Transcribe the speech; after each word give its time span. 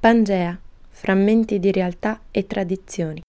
Pangea, 0.00 0.56
frammenti 0.90 1.58
di 1.58 1.72
realtà 1.72 2.20
e 2.30 2.46
tradizioni. 2.46 3.20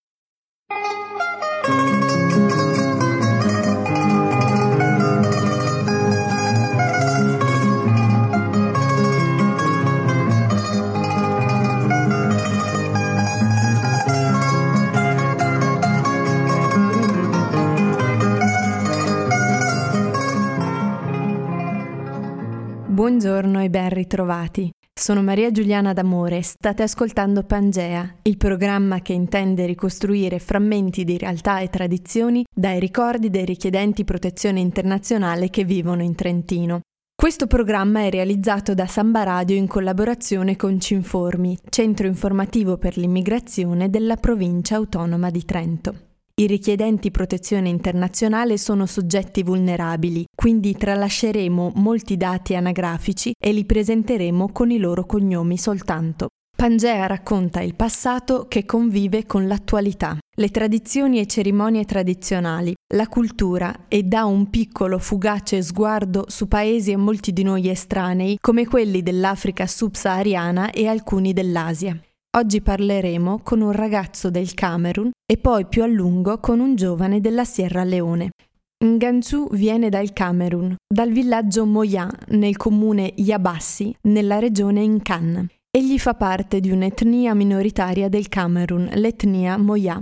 Buongiorno 22.86 23.64
e 23.64 23.70
ben 23.72 23.90
ritrovati. 23.90 24.70
Sono 25.00 25.24
Maria 25.24 25.50
Giuliana 25.50 25.94
D'Amore, 25.94 26.42
state 26.42 26.84
ascoltando 26.84 27.44
Pangea, 27.44 28.16
il 28.24 28.36
programma 28.36 29.00
che 29.00 29.14
intende 29.14 29.66
ricostruire 29.66 30.40
frammenti 30.40 31.06
di 31.06 31.18
realtà 31.18 31.60
e 31.60 31.70
tradizioni 31.70 32.44
dai 32.54 32.82
ricordi 32.82 33.30
dei 33.30 33.46
richiedenti 33.46 34.04
protezione 34.04 34.60
internazionale 34.60 35.50
che 35.50 35.64
vivono 35.64 36.04
in 36.04 36.16
Trentino. 36.16 36.82
Questo 37.16 37.48
programma 37.48 38.02
è 38.02 38.10
realizzato 38.10 38.74
da 38.74 38.88
Samba 38.88 39.24
Radio 39.24 39.56
in 39.56 39.68
collaborazione 39.68 40.58
con 40.58 40.78
Cinformi, 40.78 41.58
centro 41.70 42.06
informativo 42.06 42.78
per 42.78 42.98
l'immigrazione 42.98 43.90
della 43.90 44.18
provincia 44.18 44.76
autonoma 44.76 45.30
di 45.30 45.46
Trento. 45.46 46.09
I 46.40 46.48
richiedenti 46.48 47.12
protezione 47.12 47.68
internazionale 47.68 48.58
sono 48.58 48.86
soggetti 48.86 49.44
vulnerabili, 49.44 50.24
quindi 50.34 50.72
tralasceremo 50.72 51.74
molti 51.76 52.16
dati 52.16 52.56
anagrafici 52.56 53.34
e 53.38 53.52
li 53.52 53.66
presenteremo 53.66 54.50
con 54.54 54.72
i 54.72 54.78
loro 54.78 55.06
cognomi 55.06 55.58
soltanto. 55.58 56.30
Pangea 56.56 57.08
racconta 57.08 57.60
il 57.60 57.76
passato 57.76 58.46
che 58.48 58.64
convive 58.64 59.26
con 59.26 59.48
l'attualità, 59.48 60.18
le 60.38 60.50
tradizioni 60.50 61.20
e 61.20 61.28
cerimonie 61.28 61.84
tradizionali, 61.84 62.74
la 62.94 63.08
cultura 63.08 63.88
e 63.90 64.04
dà 64.04 64.24
un 64.24 64.50
piccolo 64.50 64.98
fugace 64.98 65.62
sguardo 65.62 66.24
su 66.30 66.48
paesi 66.48 66.94
a 66.94 66.98
molti 66.98 67.34
di 67.34 67.44
noi 67.44 67.68
estranei 67.68 68.38
come 68.40 68.66
quelli 68.66 69.04
dell'Africa 69.04 69.68
subsahariana 69.68 70.72
e 70.72 70.88
alcuni 70.88 71.34
dell'Asia. 71.34 72.00
Oggi 72.38 72.62
parleremo 72.62 73.40
con 73.42 73.62
un 73.62 73.72
ragazzo 73.72 74.30
del 74.30 74.54
Camerun 74.54 75.10
e 75.26 75.38
poi 75.38 75.66
più 75.66 75.82
a 75.82 75.88
lungo 75.88 76.40
con 76.40 76.60
un 76.60 76.76
giovane 76.76 77.20
della 77.22 77.44
Sierra 77.44 77.84
Leone. 77.84 78.30
Nganchu 78.86 79.50
viene 79.54 79.90
dal 79.90 80.14
Camerun, 80.14 80.76
dal 80.88 81.10
villaggio 81.12 81.66
Moya, 81.66 82.08
nel 82.28 82.56
comune 82.56 83.14
Yabassi, 83.16 83.96
nella 84.04 84.38
regione 84.38 84.84
Incan. 84.84 85.50
Egli 85.76 85.98
fa 85.98 86.14
parte 86.14 86.60
di 86.60 86.70
un'etnia 86.70 87.34
minoritaria 87.34 88.10
del 88.10 88.30
Camerun, 88.30 88.92
l'etnia 88.94 89.58
Moya. 89.58 90.00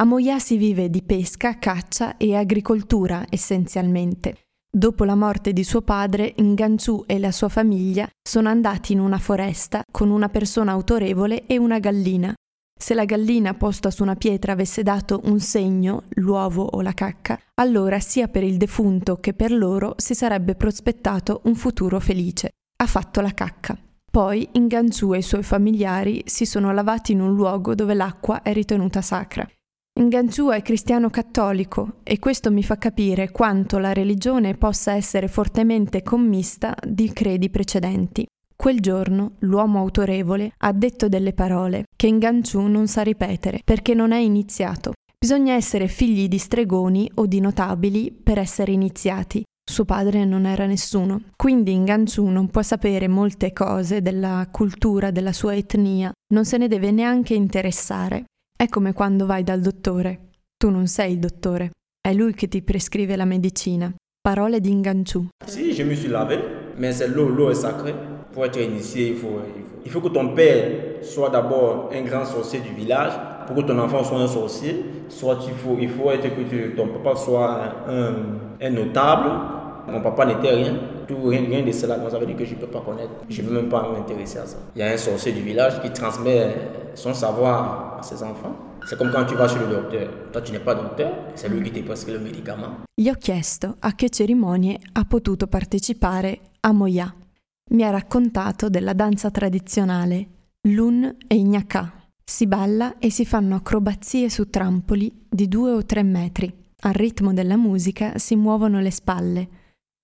A 0.00 0.04
Moya 0.04 0.40
si 0.40 0.56
vive 0.56 0.90
di 0.90 1.04
pesca, 1.04 1.58
caccia 1.58 2.16
e 2.16 2.34
agricoltura 2.34 3.24
essenzialmente. 3.28 4.47
Dopo 4.70 5.04
la 5.04 5.14
morte 5.14 5.54
di 5.54 5.64
suo 5.64 5.80
padre, 5.80 6.34
Nganchu 6.38 7.04
e 7.06 7.18
la 7.18 7.32
sua 7.32 7.48
famiglia 7.48 8.06
sono 8.22 8.50
andati 8.50 8.92
in 8.92 9.00
una 9.00 9.16
foresta 9.16 9.82
con 9.90 10.10
una 10.10 10.28
persona 10.28 10.72
autorevole 10.72 11.46
e 11.46 11.56
una 11.56 11.78
gallina. 11.78 12.34
Se 12.78 12.92
la 12.92 13.06
gallina 13.06 13.54
posta 13.54 13.90
su 13.90 14.02
una 14.02 14.14
pietra 14.14 14.52
avesse 14.52 14.82
dato 14.82 15.22
un 15.24 15.40
segno, 15.40 16.04
l'uovo 16.16 16.64
o 16.64 16.82
la 16.82 16.92
cacca, 16.92 17.40
allora 17.54 17.98
sia 17.98 18.28
per 18.28 18.44
il 18.44 18.58
defunto 18.58 19.16
che 19.16 19.32
per 19.32 19.52
loro 19.52 19.94
si 19.96 20.14
sarebbe 20.14 20.54
prospettato 20.54 21.40
un 21.44 21.54
futuro 21.54 21.98
felice. 21.98 22.50
Ha 22.76 22.86
fatto 22.86 23.22
la 23.22 23.32
cacca. 23.32 23.76
Poi 24.10 24.50
Nganchu 24.52 25.14
e 25.14 25.18
i 25.18 25.22
suoi 25.22 25.42
familiari 25.42 26.24
si 26.26 26.44
sono 26.44 26.74
lavati 26.74 27.12
in 27.12 27.22
un 27.22 27.34
luogo 27.34 27.74
dove 27.74 27.94
l'acqua 27.94 28.42
è 28.42 28.52
ritenuta 28.52 29.00
sacra. 29.00 29.48
Nganchu 30.00 30.50
è 30.50 30.62
cristiano 30.62 31.10
cattolico 31.10 31.94
e 32.04 32.20
questo 32.20 32.52
mi 32.52 32.62
fa 32.62 32.78
capire 32.78 33.32
quanto 33.32 33.78
la 33.78 33.92
religione 33.92 34.54
possa 34.54 34.92
essere 34.92 35.26
fortemente 35.26 36.04
commista 36.04 36.72
di 36.86 37.12
credi 37.12 37.50
precedenti. 37.50 38.24
Quel 38.54 38.78
giorno 38.78 39.32
l'uomo 39.40 39.80
autorevole 39.80 40.52
ha 40.58 40.72
detto 40.72 41.08
delle 41.08 41.32
parole 41.32 41.82
che 41.96 42.12
Nganchu 42.12 42.60
non 42.60 42.86
sa 42.86 43.02
ripetere 43.02 43.60
perché 43.64 43.92
non 43.94 44.12
è 44.12 44.18
iniziato. 44.18 44.92
Bisogna 45.18 45.54
essere 45.54 45.88
figli 45.88 46.28
di 46.28 46.38
stregoni 46.38 47.10
o 47.14 47.26
di 47.26 47.40
notabili 47.40 48.12
per 48.12 48.38
essere 48.38 48.70
iniziati. 48.70 49.42
Suo 49.68 49.84
padre 49.84 50.24
non 50.24 50.46
era 50.46 50.66
nessuno, 50.66 51.22
quindi 51.34 51.76
Nganchu 51.76 52.24
non 52.24 52.48
può 52.50 52.62
sapere 52.62 53.08
molte 53.08 53.52
cose 53.52 54.00
della 54.00 54.46
cultura 54.52 55.10
della 55.10 55.32
sua 55.32 55.56
etnia, 55.56 56.12
non 56.32 56.44
se 56.44 56.56
ne 56.56 56.68
deve 56.68 56.92
neanche 56.92 57.34
interessare. 57.34 58.26
È 58.60 58.68
come 58.68 58.92
quando 58.92 59.24
vai 59.24 59.44
dal 59.44 59.60
dottore. 59.60 60.30
Tu 60.56 60.68
non 60.68 60.88
sei 60.88 61.12
il 61.12 61.20
dottore, 61.20 61.70
è 62.00 62.12
lui 62.12 62.34
che 62.34 62.48
ti 62.48 62.60
prescrive 62.60 63.14
la 63.14 63.24
medicina. 63.24 63.88
Parole 64.20 64.58
di 64.58 64.74
Nganchu. 64.74 65.28
Si, 65.46 65.72
je 65.72 65.84
me 65.84 65.94
suis 65.94 66.10
lavé, 66.10 66.40
mais 66.76 66.92
c'est 66.92 67.06
l'eau, 67.06 67.28
l'eau 67.28 67.50
est 67.50 67.60
sacrée. 67.60 67.94
Pour 68.32 68.44
être 68.44 68.60
initié, 68.60 69.10
il 69.10 69.14
faut, 69.14 69.40
il 69.56 69.62
faut, 69.62 69.80
il 69.84 69.90
faut 69.92 70.00
que 70.00 70.08
ton 70.08 70.34
père 70.34 70.96
soit 71.02 71.30
d'abord 71.30 71.90
un 71.94 72.02
grand 72.02 72.24
sorcier 72.24 72.58
du 72.58 72.74
village. 72.74 73.12
Pour 73.46 73.54
que 73.54 73.60
ton 73.62 73.78
enfant 73.78 74.02
soit 74.02 74.18
un 74.18 74.26
sorcier, 74.26 74.84
soit 75.08 75.38
il 75.46 75.54
faut, 75.54 75.76
il 75.80 75.88
faut 75.88 76.10
être 76.10 76.28
que 76.28 76.74
ton 76.74 76.88
papa 76.88 77.14
soit 77.14 77.60
un, 77.86 78.14
un 78.60 78.70
notable. 78.70 79.30
Mon 79.90 80.00
papa 80.00 80.26
n'était 80.26 80.50
rien. 80.54 80.74
Tout, 81.06 81.22
rien, 81.24 81.42
rien 81.46 81.64
de 81.64 81.72
cela. 81.72 81.98
Donc 81.98 82.10
ça 82.10 82.18
veut 82.18 82.26
dire 82.26 82.36
que 82.36 82.44
je 82.44 82.54
ne 82.54 82.60
peux 82.60 82.66
pas 82.66 82.80
connaître. 82.80 83.12
Je 83.28 83.42
ne 83.42 83.48
veux 83.48 83.54
même 83.54 83.68
pas 83.68 83.88
m'intéresser 83.90 84.38
à 84.38 84.46
ça. 84.46 84.58
Il 84.74 84.80
y 84.80 84.82
a 84.82 84.92
un 84.92 84.96
sorcier 84.96 85.32
du 85.32 85.42
village 85.42 85.80
qui 85.82 85.90
transmet 85.90 86.54
son 86.94 87.14
savoir 87.14 87.98
a 87.98 88.02
ses 88.02 88.22
enfants. 88.22 88.56
C'est 88.86 88.96
comme 88.96 89.10
quand 89.10 89.24
tu 89.26 89.34
vas 89.34 89.48
chez 89.48 89.58
le 89.58 89.66
docteur. 89.66 90.08
Toi, 90.32 90.40
tu 90.40 90.52
n'es 90.52 90.60
pas 90.60 90.74
docteur, 90.74 91.12
c'est 91.34 91.48
lui 91.48 91.62
qui 91.62 91.72
ti 91.72 91.82
prescrit 91.82 92.12
le 92.12 92.20
médicament. 92.20 92.84
Gli 92.94 93.08
ho 93.08 93.14
chiesto 93.14 93.76
a 93.80 93.92
che 93.94 94.08
cerimonie 94.08 94.78
ha 94.92 95.04
potuto 95.04 95.46
partecipare 95.46 96.40
a 96.60 96.72
Moya. 96.72 97.14
Mi 97.70 97.84
ha 97.84 97.90
raccontato 97.90 98.68
della 98.68 98.94
danza 98.94 99.30
tradizionale 99.30 100.26
Lun 100.68 101.16
e 101.26 101.34
Ignaka. 101.34 101.92
Si 102.24 102.46
balla 102.46 102.98
e 102.98 103.10
si 103.10 103.24
fanno 103.24 103.56
acrobazie 103.56 104.30
su 104.30 104.48
trampoli 104.48 105.26
di 105.28 105.48
due 105.48 105.72
o 105.72 105.84
tre 105.84 106.02
metri. 106.02 106.52
Al 106.80 106.92
ritmo 106.94 107.32
della 107.32 107.56
musica 107.56 108.16
si 108.16 108.36
muovono 108.36 108.80
le 108.80 108.90
spalle. 108.90 109.48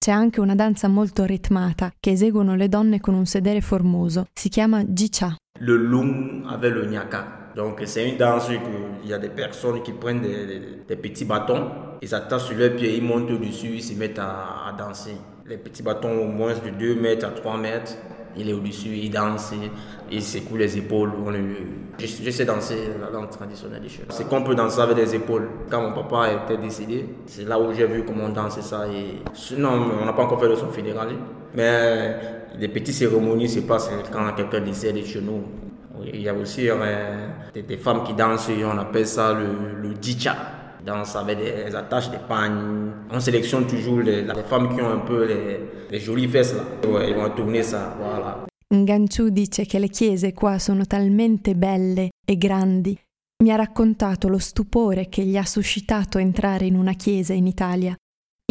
C'è 0.05 0.11
anche 0.11 0.39
una 0.39 0.55
danza 0.55 0.87
molto 0.87 1.25
ritmata 1.25 1.91
che 1.99 2.11
eseguono 2.11 2.57
le 2.57 2.69
donne 2.69 3.01
con 3.01 3.15
un 3.15 3.25
sedere 3.25 3.63
formoso. 3.63 4.27
Si 4.35 4.51
chiama 4.51 4.85
Jicha. 4.85 5.35
Le 5.61 5.79
lung 5.79 6.45
avec 6.47 6.75
le 6.75 6.85
nyaka. 6.85 7.53
Donc 7.57 7.81
c'est 7.87 8.07
une 8.07 8.19
danse 8.19 8.51
où 8.51 9.01
il 9.03 9.09
y 9.09 9.15
a 9.15 9.19
des 9.19 9.31
personnes 9.31 9.81
qui 9.81 9.93
prennent 9.93 10.21
des, 10.21 10.45
des, 10.47 10.61
des 10.87 10.97
petits 10.97 11.25
bâtons, 11.25 11.71
ils 12.03 12.09
s'attachent 12.09 12.49
sur 12.49 12.59
leurs 12.59 12.77
pieds, 12.77 12.99
ils 12.99 13.03
montent 13.03 13.31
au-dessus, 13.31 13.77
ils 13.77 13.83
se 13.83 13.95
mettent 13.95 14.19
à, 14.19 14.69
à, 14.69 14.75
danser. 14.77 15.17
Les 15.47 15.57
petits 15.57 15.83
bâtons 15.83 16.19
au 16.19 16.27
moins 16.27 16.53
de 16.53 16.69
2 16.69 17.01
mètres 17.01 17.27
à 17.27 17.31
3 17.31 17.57
mètres, 17.57 17.97
il 18.37 18.49
est 18.49 18.53
au-dessus, 18.53 18.91
il 18.91 19.11
danse, 19.11 19.53
il 20.11 20.23
secoue 20.23 20.57
les 20.57 20.77
épaules. 20.77 21.13
Je, 21.99 22.07
je, 22.25 22.31
sais 22.31 22.45
danser 22.45 22.77
la 23.01 23.11
danse 23.11 23.31
traditionnelle 23.37 23.83
des 23.83 23.89
choses. 23.89 24.07
C'est 24.11 24.29
qu'on 24.29 24.43
peut 24.43 24.55
danser 24.55 24.81
avec 24.81 24.97
les 24.97 25.15
épaules. 25.15 25.49
Quand 25.71 25.81
mon 25.81 25.93
papa 25.93 26.33
était 26.33 26.61
décédé, 26.61 27.07
c'est 27.27 27.47
là 27.47 27.59
où 27.59 27.73
j'ai 27.73 27.87
vu 27.87 28.05
comment 28.05 28.25
on 28.25 28.31
dansait 28.31 28.63
ça. 28.63 28.87
Et 28.89 29.23
sinon, 29.33 29.71
on 30.01 30.05
n'a 30.05 30.13
pas 30.13 30.25
encore 30.25 30.41
fait 30.41 30.49
le 30.49 30.57
son 30.57 30.69
fédéral. 30.69 31.09
Mais 31.55 32.17
les 32.59 32.69
petites 32.69 32.95
cérémonies 32.95 33.49
se 33.49 33.61
passent 33.61 33.91
quand 34.13 34.33
quelqu'un 34.35 34.61
décède 34.61 35.03
chez 35.05 35.21
nous. 35.21 35.43
Il 36.05 36.21
y 36.21 36.29
a 36.29 36.35
aussi 36.35 36.69
euh, 36.69 37.29
des, 37.55 37.63
des, 37.63 37.77
femmes 37.77 38.03
qui 38.03 38.15
dansent, 38.15 38.51
on 38.65 38.79
appelle 38.79 39.07
ça 39.07 39.33
le, 39.33 39.81
le 39.81 39.95
dicha. 39.95 40.35
Danse 40.85 41.17
avec 41.17 41.39
des 41.39 41.75
attaches, 41.75 42.11
des 42.11 42.19
pagnes. 42.19 42.93
On 43.11 43.19
sélectionne 43.19 43.67
toujours 43.67 44.01
les, 44.01 44.23
les 44.23 44.43
femmes 44.43 44.75
qui 44.75 44.83
ont 44.83 44.91
un 44.91 44.99
peu 44.99 45.25
les, 45.25 45.61
les 45.91 45.99
jolies 45.99 46.29
fesses 46.29 46.55
là. 46.55 46.91
Ouais, 46.91 47.11
ils 47.11 47.17
vont 47.17 47.31
tourner 47.31 47.63
ça, 47.63 47.97
voilà. 47.99 48.45
Nganchu 48.75 49.31
dice 49.31 49.65
che 49.65 49.79
le 49.79 49.89
chiese 49.89 50.35
qua 50.35 50.59
sono 50.59 50.85
talmente 50.85 51.55
belle 51.55 52.11
e 52.27 52.37
grandi. 52.37 52.99
Mi 53.43 53.51
ha 53.51 53.57
raccontato 53.57 54.29
lo 54.29 54.39
stupore 54.39 55.09
che 55.09 55.23
gli 55.23 55.37
ha 55.37 55.45
suscitato 55.45 56.19
entrare 56.19 56.67
in 56.67 56.77
una 56.77 56.93
chiesa 56.93 57.33
in 57.33 57.47
Italia. 57.47 57.95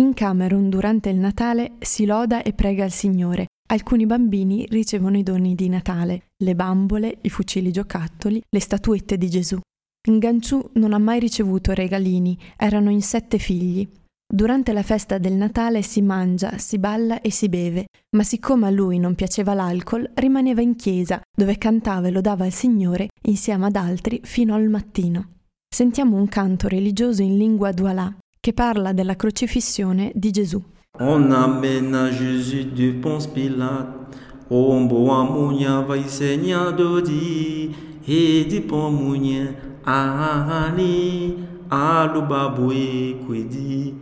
In 0.01 0.13
Camerun 0.13 0.69
durante 0.69 1.09
il 1.09 1.17
Natale 1.17 1.73
si 1.79 2.05
loda 2.05 2.41
e 2.41 2.53
prega 2.53 2.83
il 2.83 2.91
Signore. 2.91 3.45
Alcuni 3.69 4.07
bambini 4.07 4.65
ricevono 4.69 5.17
i 5.17 5.23
doni 5.23 5.53
di 5.53 5.69
Natale, 5.69 6.23
le 6.43 6.55
bambole, 6.55 7.17
i 7.21 7.29
fucili 7.29 7.71
giocattoli, 7.71 8.41
le 8.49 8.59
statuette 8.59 9.17
di 9.17 9.29
Gesù. 9.29 9.59
Nganchu 10.05 10.71
non 10.73 10.91
ha 10.91 10.97
mai 10.97 11.17
ricevuto 11.17 11.71
regalini, 11.71 12.37
erano 12.57 12.89
in 12.89 13.01
sette 13.01 13.37
figli. 13.37 13.87
Durante 14.27 14.73
la 14.73 14.83
festa 14.83 15.17
del 15.17 15.31
Natale 15.31 15.81
si 15.81 16.01
mangia, 16.01 16.57
si 16.57 16.77
balla 16.77 17.21
e 17.21 17.31
si 17.31 17.47
beve, 17.47 17.85
ma 18.17 18.23
siccome 18.23 18.67
a 18.67 18.69
lui 18.69 18.99
non 18.99 19.15
piaceva 19.15 19.53
l'alcol, 19.53 20.11
rimaneva 20.15 20.61
in 20.61 20.75
chiesa, 20.75 21.21
dove 21.33 21.57
cantava 21.57 22.07
e 22.07 22.11
lodava 22.11 22.45
il 22.45 22.51
Signore 22.51 23.07
insieme 23.27 23.67
ad 23.67 23.77
altri 23.77 24.19
fino 24.23 24.55
al 24.55 24.67
mattino. 24.67 25.35
Sentiamo 25.73 26.17
un 26.17 26.27
canto 26.27 26.67
religioso 26.67 27.21
in 27.21 27.37
lingua 27.37 27.71
douala 27.71 28.13
che 28.41 28.51
parla 28.51 28.91
della 28.91 29.15
crocifissione 29.15 30.11
di 30.13 30.31
Gesù. 30.31 30.61
On 30.99 31.31
à 31.31 32.11
Jésus 32.11 32.65
de 32.73 32.91
Ponce 32.91 33.29
Pilate 33.29 34.17
Ombo 34.49 35.09
amunya 35.11 35.79
vai 35.79 36.07
senya 36.07 36.69
dodi 36.71 37.73
Hedi 38.05 38.61
pomunye 38.61 39.71
Ahani 39.85 41.45
Alubabue 41.69 43.15
kwedi 43.25 43.93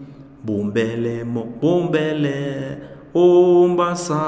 Bombele 0.44 1.24
mo 1.24 1.44
bombele 1.62 2.78
Ombasa 3.14 4.22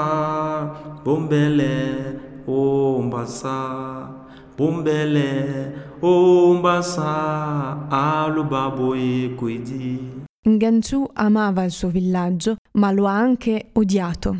Bombele 1.04 2.20
Ombasa 2.46 4.08
Bombele 4.56 5.72
Ombasa 6.02 7.88
Alubabue 7.90 9.34
kwedi 9.36 9.98
Nganchu 10.46 11.08
amava 11.14 11.64
il 11.64 11.70
suo 11.70 11.88
villaggio, 11.88 12.56
ma 12.72 12.90
lo 12.90 13.06
ha 13.06 13.16
anche 13.16 13.70
odiato. 13.72 14.36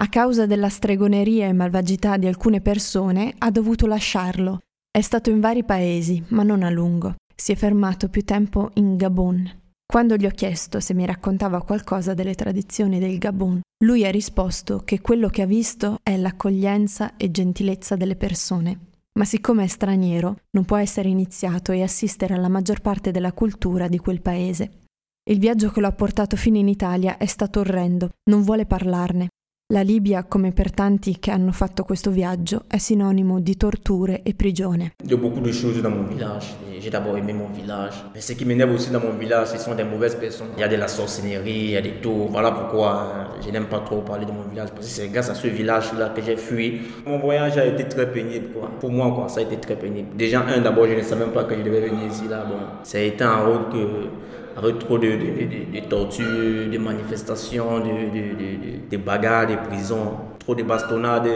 A 0.00 0.08
causa 0.08 0.46
della 0.46 0.68
stregoneria 0.68 1.48
e 1.48 1.52
malvagità 1.52 2.16
di 2.16 2.28
alcune 2.28 2.60
persone 2.60 3.34
ha 3.38 3.50
dovuto 3.50 3.88
lasciarlo. 3.88 4.60
È 4.98 5.02
stato 5.02 5.30
in 5.30 5.38
vari 5.38 5.62
paesi, 5.62 6.20
ma 6.30 6.42
non 6.42 6.64
a 6.64 6.70
lungo. 6.70 7.14
Si 7.32 7.52
è 7.52 7.54
fermato 7.54 8.08
più 8.08 8.24
tempo 8.24 8.70
in 8.74 8.96
Gabon. 8.96 9.48
Quando 9.86 10.16
gli 10.16 10.26
ho 10.26 10.30
chiesto 10.30 10.80
se 10.80 10.92
mi 10.92 11.06
raccontava 11.06 11.62
qualcosa 11.62 12.14
delle 12.14 12.34
tradizioni 12.34 12.98
del 12.98 13.16
Gabon, 13.16 13.60
lui 13.84 14.04
ha 14.04 14.10
risposto 14.10 14.82
che 14.84 15.00
quello 15.00 15.28
che 15.28 15.42
ha 15.42 15.46
visto 15.46 15.98
è 16.02 16.16
l'accoglienza 16.16 17.16
e 17.16 17.30
gentilezza 17.30 17.94
delle 17.94 18.16
persone. 18.16 18.86
Ma 19.16 19.24
siccome 19.24 19.62
è 19.62 19.68
straniero, 19.68 20.38
non 20.56 20.64
può 20.64 20.78
essere 20.78 21.08
iniziato 21.08 21.70
e 21.70 21.84
assistere 21.84 22.34
alla 22.34 22.48
maggior 22.48 22.80
parte 22.80 23.12
della 23.12 23.32
cultura 23.32 23.86
di 23.86 23.98
quel 23.98 24.20
paese. 24.20 24.86
Il 25.30 25.38
viaggio 25.38 25.70
che 25.70 25.78
lo 25.78 25.86
ha 25.86 25.92
portato 25.92 26.34
fino 26.34 26.58
in 26.58 26.66
Italia 26.66 27.18
è 27.18 27.26
stato 27.26 27.60
orrendo, 27.60 28.10
non 28.30 28.42
vuole 28.42 28.66
parlarne. 28.66 29.28
La 29.70 29.82
Libia, 29.82 30.24
come 30.24 30.52
per 30.52 30.72
tanti 30.72 31.18
che 31.18 31.30
hanno 31.30 31.52
fatto 31.52 31.84
questo 31.84 32.10
viaggio, 32.10 32.62
è 32.68 32.78
sinonimo 32.78 33.38
di 33.38 33.54
torture 33.58 34.22
e 34.22 34.32
prigione. 34.32 34.94
Il 35.04 35.10
y 35.10 35.12
a 35.12 35.18
beaucoup 35.18 35.42
de 35.42 35.52
choses 35.52 35.82
dans 35.82 35.94
mon 35.94 36.06
village. 36.08 36.54
J'ai 36.80 36.88
d'abord 36.88 37.18
aimé 37.18 37.34
mon 37.34 37.50
village. 37.52 38.02
Mais 38.14 38.22
ce 38.22 38.32
qui 38.32 38.46
m'énerve 38.46 38.72
aussi 38.72 38.90
dans 38.90 39.02
mon 39.02 39.12
village, 39.18 39.48
ce 39.48 39.58
sont 39.58 39.74
des 39.74 39.84
mauvaises 39.84 40.14
personnes. 40.14 40.52
Il 40.56 40.60
y 40.60 40.62
a 40.62 40.68
de 40.68 40.76
la 40.76 40.88
sorcellerie, 40.88 41.64
il 41.64 41.70
y 41.72 41.76
a 41.76 41.82
des 41.82 42.00
tours. 42.00 42.30
Voilà 42.30 42.50
pourquoi 42.50 43.12
je 43.44 43.50
n'aime 43.50 43.66
pas 43.66 43.80
trop 43.80 44.00
parler 44.00 44.24
de 44.24 44.32
mon 44.32 44.44
village. 44.48 44.70
Parce 44.70 44.86
que 44.86 44.90
c'est 44.90 45.08
grâce 45.08 45.28
à 45.28 45.34
ce 45.34 45.48
village-là 45.48 46.14
que 46.16 46.22
j'ai 46.22 46.38
fui. 46.38 46.80
Mon 47.04 47.18
voyage 47.18 47.58
a 47.58 47.66
été 47.66 47.84
très 47.86 48.10
pénible. 48.10 48.54
Quoi. 48.54 48.70
Pour 48.80 48.90
moi, 48.90 49.12
quoi, 49.14 49.28
ça 49.28 49.40
a 49.40 49.42
été 49.42 49.58
très 49.58 49.76
pénible. 49.76 50.16
Déjà, 50.16 50.46
un, 50.46 50.62
d'abord, 50.62 50.86
je 50.86 50.94
ne 50.94 51.02
savais 51.02 51.26
même 51.26 51.34
pas 51.34 51.44
que 51.44 51.54
je 51.54 51.60
devais 51.60 51.82
venir 51.86 52.06
ici. 52.10 52.26
Là. 52.26 52.42
Bon, 52.48 52.56
ça 52.84 52.96
a 52.96 53.02
été 53.02 53.22
un 53.22 53.44
rôle 53.44 53.68
que 53.70 54.08
avec 54.58 54.78
trop 54.80 54.98
de, 54.98 55.88
tortures, 55.88 56.70
de 56.70 56.78
manifestations, 56.78 57.78
de, 57.80 58.96
bagarres, 58.96 59.46
de 59.46 59.56
prisons, 59.68 60.14
trop 60.38 60.54
de 60.54 60.62
bastonnades, 60.64 61.28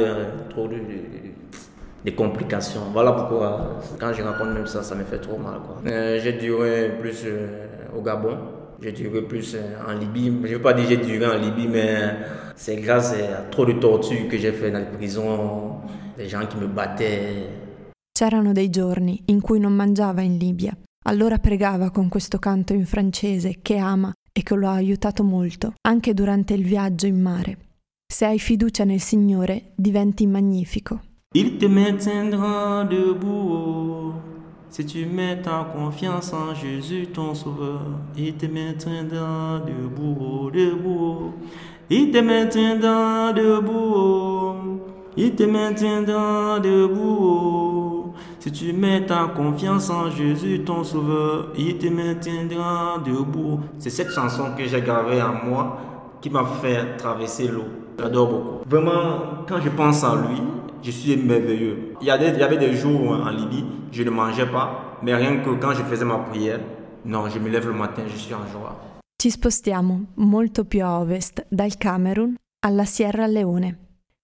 trop 0.51 0.69
de, 0.69 2.11
complications. 2.11 2.81
Voilà 2.93 3.13
pourquoi, 3.13 3.79
quand 3.99 4.13
je 4.13 4.23
raconte 4.23 4.51
même 4.55 4.67
ça, 4.67 4.83
ça 4.83 4.95
me 4.97 5.05
fait 5.05 5.19
trop 5.19 5.39
mal. 5.39 5.61
Euh, 5.87 6.19
j'ai 6.23 6.33
duré 6.33 6.91
plus 7.01 7.23
euh, 7.25 7.87
au 7.97 8.03
Gabon, 8.03 8.37
j'ai 8.81 8.93
duré 8.93 9.23
plus 9.23 9.55
euh, 9.55 9.61
en 9.89 9.93
Libye. 9.93 10.33
Je 10.43 10.49
ne 10.49 10.55
veux 10.55 10.63
pas 10.63 10.73
dire 10.73 10.87
j'ai 10.89 10.97
duré 10.97 11.27
en 11.27 11.39
Libye, 11.39 11.69
mais 11.69 12.17
c'est 12.57 12.77
grâce 12.77 13.15
à 13.15 13.43
trop 13.51 13.65
de 13.65 13.75
tortures 13.75 14.29
que 14.29 14.37
j'ai 14.37 14.53
fait 14.53 14.73
dans 14.73 14.81
les 14.81 14.97
prisons, 14.97 15.77
des 16.19 16.29
gens 16.29 16.45
qui 16.47 16.57
me 16.57 16.67
battaient. 16.67 17.49
C'erano 18.15 18.53
dei 18.53 18.69
giorni 18.69 19.23
in 19.27 19.41
cui 19.41 19.59
non 19.59 19.73
mangiava 19.73 20.21
in 20.21 20.37
Libia 20.37 20.77
Allora 21.05 21.39
pregava 21.39 21.91
con 21.91 22.09
questo 22.09 22.39
canto 22.39 22.73
in 22.73 22.87
francese 22.87 23.59
che 23.61 23.77
ama 23.77 24.13
e 24.33 24.43
che 24.43 24.55
lo 24.55 24.69
ha 24.69 24.75
aiutato 24.75 25.25
molto, 25.25 25.75
anche 25.83 26.15
durante 26.15 26.55
il 26.55 26.65
viaggio 26.65 27.07
in 27.07 27.21
mare. 27.21 27.59
Se 28.07 28.25
hai 28.25 28.39
fiducia 28.39 28.85
nel 28.85 29.01
Signore, 29.01 29.73
diventi 29.75 30.27
magnifico. 30.27 31.01
Il 31.35 31.57
te 31.57 31.67
maintiendra 31.67 32.85
debout. 32.85 34.15
Si 34.69 34.85
tu 34.85 35.07
mets 35.07 35.43
ta 35.43 35.65
confiance 35.75 36.35
en 36.35 36.55
Jésus, 36.55 37.11
ton 37.11 37.35
sauveur, 37.35 38.01
il 38.15 38.37
te 38.37 38.49
maintiendra 38.49 39.63
debout, 39.65 40.51
debout. 40.51 41.35
Il 41.89 42.11
te 42.11 42.23
maintiendra 42.23 43.33
debout. 43.33 44.81
Il 45.17 45.35
te 45.35 45.47
maintiendra 45.47 46.59
debout. 46.59 47.92
Si 48.43 48.51
tu 48.51 48.73
mets 48.73 49.07
ta 49.07 49.29
confiance 49.37 49.89
en 49.89 50.11
Jésus, 50.11 50.65
ton 50.65 50.83
sauveur, 50.83 51.53
il 51.57 51.79
te 51.79 51.87
maintiendra 51.87 52.99
debout. 53.07 53.61
C'est 53.79 53.89
cette 53.89 54.11
chanson 54.11 54.47
que 54.59 54.65
j'ai 54.67 54.81
gravée 54.81 55.23
en 55.23 55.45
moi 55.45 55.79
qui 56.21 56.29
m'a 56.29 56.45
fait 56.61 56.97
traverser 56.97 57.47
l'eau. 57.47 57.67
J'adore 58.01 58.29
beaucoup. 58.33 58.69
Vraiment, 58.69 59.45
quand 59.47 59.61
je 59.61 59.69
pense 59.69 60.03
à 60.03 60.17
lui, 60.17 60.43
je 60.83 60.91
suis 60.91 61.17
merveilleux. 61.17 61.95
Il 62.01 62.09
y, 62.09 62.11
avait 62.11 62.57
des 62.57 62.75
jours 62.75 63.13
en 63.13 63.31
Libye, 63.31 63.65
je 63.93 64.03
ne 64.03 64.11
mangeais 64.11 64.51
pas, 64.51 64.99
mais 65.05 65.15
rien 65.15 65.37
que 65.37 65.51
quand 65.51 65.75
je 65.75 65.85
faisais 65.85 66.05
ma 66.05 66.19
prière, 66.19 66.59
non, 67.05 67.29
je 67.29 67.39
me 67.39 67.49
lève 67.49 67.69
le 67.69 67.75
matin, 67.75 68.03
je 68.09 68.17
suis 68.17 68.35
en 68.35 68.45
joie. 68.49 68.77
Ci 69.23 69.31
spostiamo 69.31 70.07
molto 70.15 70.65
più 70.65 70.83
a 70.83 70.99
ovest, 70.99 71.47
dal 71.49 71.77
Camerun 71.77 72.35
alla 72.67 72.87
Sierra 72.87 73.29
Leone. 73.29 73.79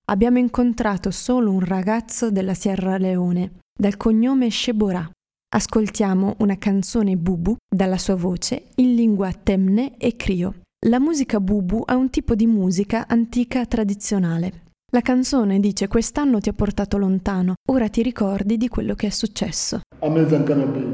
Abbiamo 0.07 0.39
incontrato 0.39 1.13
solo 1.13 1.53
un 1.53 1.61
ragazzo 1.61 2.33
della 2.33 2.55
Sierra 2.55 2.99
Leone 2.99 3.59
dal 3.79 3.97
cognome 3.97 4.51
Shebora. 4.51 5.09
Ascoltiamo 5.55 6.35
una 6.41 6.59
canzone 6.59 7.17
Bubu 7.17 7.57
dalla 7.73 7.97
sua 7.97 8.17
voce 8.17 8.65
in 8.77 8.97
lingua 8.97 9.33
temne 9.33 9.97
e 9.99 10.17
crio. 10.17 10.57
La 10.87 10.99
musica 10.99 11.39
Bubu 11.39 11.85
è 11.87 11.93
un 11.93 12.11
tipo 12.11 12.35
di 12.35 12.47
musica 12.47 13.07
antica 13.07 13.65
tradizionale. 13.67 14.65
La 14.91 15.01
canzone 15.01 15.61
dice 15.61 15.87
quest'anno 15.87 16.41
ti 16.41 16.49
ha 16.49 16.53
portato 16.55 16.97
lontano, 16.97 17.55
ora 17.71 17.89
ti 17.89 18.03
ricordi 18.03 18.57
di 18.57 18.69
quello 18.69 18.95
che 18.95 19.07
è 19.07 19.11
successo. 19.11 19.81
American 20.01 20.43
Cannabis, 20.43 20.85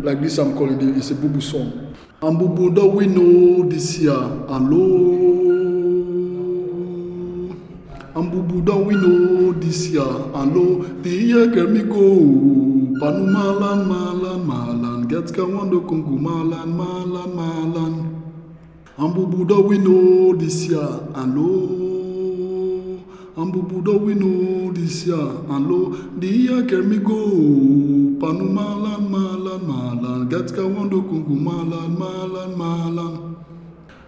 like 0.00 0.20
this 0.22 0.38
I'm 0.38 0.54
calling 0.54 0.80
it, 0.80 0.96
it's 0.96 1.10
a 1.10 1.14
Bubu 1.14 1.40
song. 1.40 1.92
And 2.20 2.38
Bubu 2.38 2.70
do 2.70 2.86
we 2.86 3.06
know 3.06 3.66
this 3.66 3.98
year. 3.98 4.16
And 4.48 4.68
Bubu 8.32 8.64
don't 8.64 8.86
we 8.86 8.94
know 8.94 9.52
this 9.52 9.88
year. 9.88 10.02
And 10.02 10.54
lo, 10.54 10.82
the 11.02 11.10
year 11.10 11.46
get 11.48 11.68
me 11.70 11.82
go. 11.82 12.16
Panu 13.00 13.26
malan, 13.32 13.88
malan, 13.88 14.46
malan. 14.46 15.08
Get 15.08 15.24
kawando 15.34 15.80
kungu 15.88 16.18
malan, 16.20 16.76
malan, 16.76 17.34
malan. 17.34 17.94
And 18.96 19.14
Bubu 19.14 19.46
don't 19.48 19.66
we 19.66 19.78
know 19.78 20.34
this 20.36 20.68
year. 20.68 20.88
And 21.14 21.34
lo 21.34 23.02
And 23.36 23.52
Bubu 23.52 23.84
don't 23.84 24.04
we 24.06 24.14
know 24.14 24.72
this 24.72 25.06
year. 25.06 25.16
And 25.16 25.68
lo, 25.68 25.90
the 26.18 26.28
year 26.28 26.62
get 26.62 26.84
me 26.84 26.98
go. 26.98 27.26
Panu 28.20 28.48
malan, 28.50 29.10
malan, 29.10 29.66
malan. 29.66 30.28
Get 30.28 30.46
kawando 30.52 31.02
kungu 31.02 31.34
malan, 31.34 31.98
malan, 31.98 32.56
malan 32.56 33.34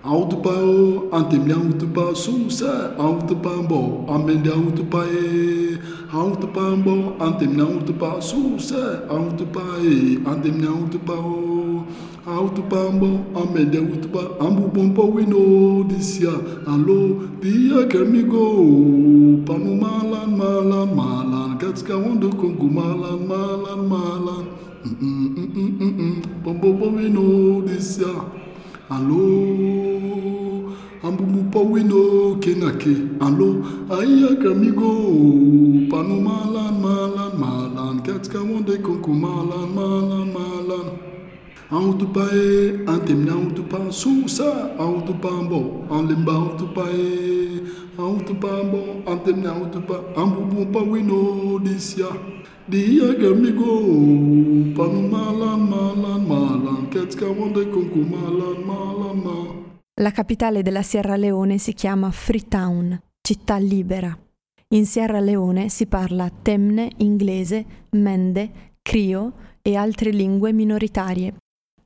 Autopao, 0.06 1.08
Antimão 1.12 1.72
Tupa, 1.72 2.14
Susa, 2.14 2.94
Autopambo, 2.96 4.04
Amendão 4.08 4.70
Tupae, 4.70 5.80
Autopambo, 6.12 7.14
Antimão 7.20 7.80
Tupa, 7.80 8.20
Susa, 8.20 9.04
Autopae, 9.08 10.22
Antimão 10.24 10.86
Tupao, 10.86 11.84
Autopambo, 12.24 13.26
Amendão 13.34 13.84
Tupa, 14.00 14.36
Ambu 14.38 14.70
Pompo, 14.70 15.12
Wino, 15.12 15.82
Disia, 15.88 16.30
Alô, 16.68 17.26
Dia 17.42 17.84
Kermigo, 17.88 19.42
Panumalan, 19.44 20.28
Malan, 20.28 20.94
Malan, 20.94 21.58
Katskawando, 21.58 22.30
Kungumalan, 22.30 23.26
Malan, 23.26 23.88
Malan, 23.88 24.46
Pompo, 26.44 26.68
mm, 26.68 26.78
mm, 26.78 26.92
mm, 26.92 26.96
Wino, 26.96 27.62
Disia. 27.66 28.45
Allô, 28.88 30.70
Ambumbu 31.02 31.50
Pawino 31.50 32.36
Kenake, 32.40 32.94
Allô, 33.18 33.60
Aya 33.90 34.36
Kamigo, 34.36 35.88
Pano 35.90 36.20
Malan, 36.20 36.80
Malan, 36.80 37.36
Malan, 37.36 38.00
Katska 38.04 38.38
Wande 38.38 38.78
Konko 38.78 39.08
Malan, 39.12 39.74
Malan, 39.74 40.32
Malan. 40.32 40.98
Antupae, 41.68 42.86
Antemna 42.86 43.32
Antupa, 43.32 43.90
Sousa, 43.92 44.76
Antupambo, 44.78 45.84
Anlemba 45.90 46.32
Antupae, 46.32 47.60
Antupambo, 47.98 49.02
Antemna 49.04 49.50
Antupa, 49.52 50.00
Ambumbu 50.16 50.66
Pawino 50.66 51.58
Disia. 51.58 52.06
Dia 52.68 53.14
gamigo, 53.14 53.80
panu 54.74 55.08
malan, 55.08 55.68
malan, 55.68 56.26
malan, 56.26 56.88
ketska 56.90 57.26
wonde 57.26 57.70
kunku 57.70 57.98
malan, 57.98 58.64
malan. 58.64 59.64
La 60.00 60.10
capitale 60.10 60.62
della 60.62 60.82
Sierra 60.82 61.14
Leone 61.14 61.58
si 61.58 61.72
chiama 61.74 62.10
Freetown, 62.10 63.00
città 63.20 63.56
libera. 63.58 64.18
In 64.74 64.84
Sierra 64.84 65.20
Leone 65.20 65.68
si 65.68 65.86
parla 65.86 66.28
temne, 66.42 66.90
inglese, 66.96 67.64
mende, 67.90 68.74
crio 68.82 69.32
e 69.62 69.76
altre 69.76 70.10
lingue 70.10 70.52
minoritarie. 70.52 71.36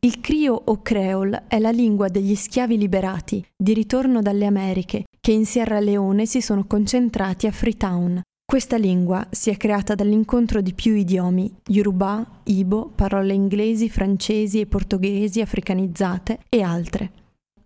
Il 0.01 0.21
crio 0.21 0.55
o 0.55 0.81
creole 0.81 1.45
è 1.47 1.59
la 1.59 1.71
lingua 1.71 2.09
degli 2.09 2.35
schiavi 2.35 2.79
liberati, 2.79 3.45
di 3.55 3.75
ritorno 3.75 4.23
dalle 4.23 4.47
Americhe, 4.47 5.05
che 5.21 5.31
che 5.31 5.37
in 5.37 5.47
Sierra 5.47 5.79
Leone 5.79 6.27
si 6.27 6.41
sono 6.41 6.65
concentrati 6.67 7.47
a 7.47 7.53
Freetown. 7.53 8.21
Questa 8.51 8.77
lingua 8.77 9.25
si 9.31 9.51
è 9.51 9.57
creata 9.57 9.95
dall'incontro 9.95 10.61
di 10.61 10.75
più 10.75 10.97
idiomi, 10.97 11.55
Yoruba, 11.69 12.41
Ibo, 12.43 12.91
parole 12.93 13.33
inglesi, 13.33 13.89
francesi 13.89 14.59
e 14.59 14.67
portoghesi 14.67 15.41
africanizzate 15.41 16.41
e 16.49 16.61
altre. 16.61 17.13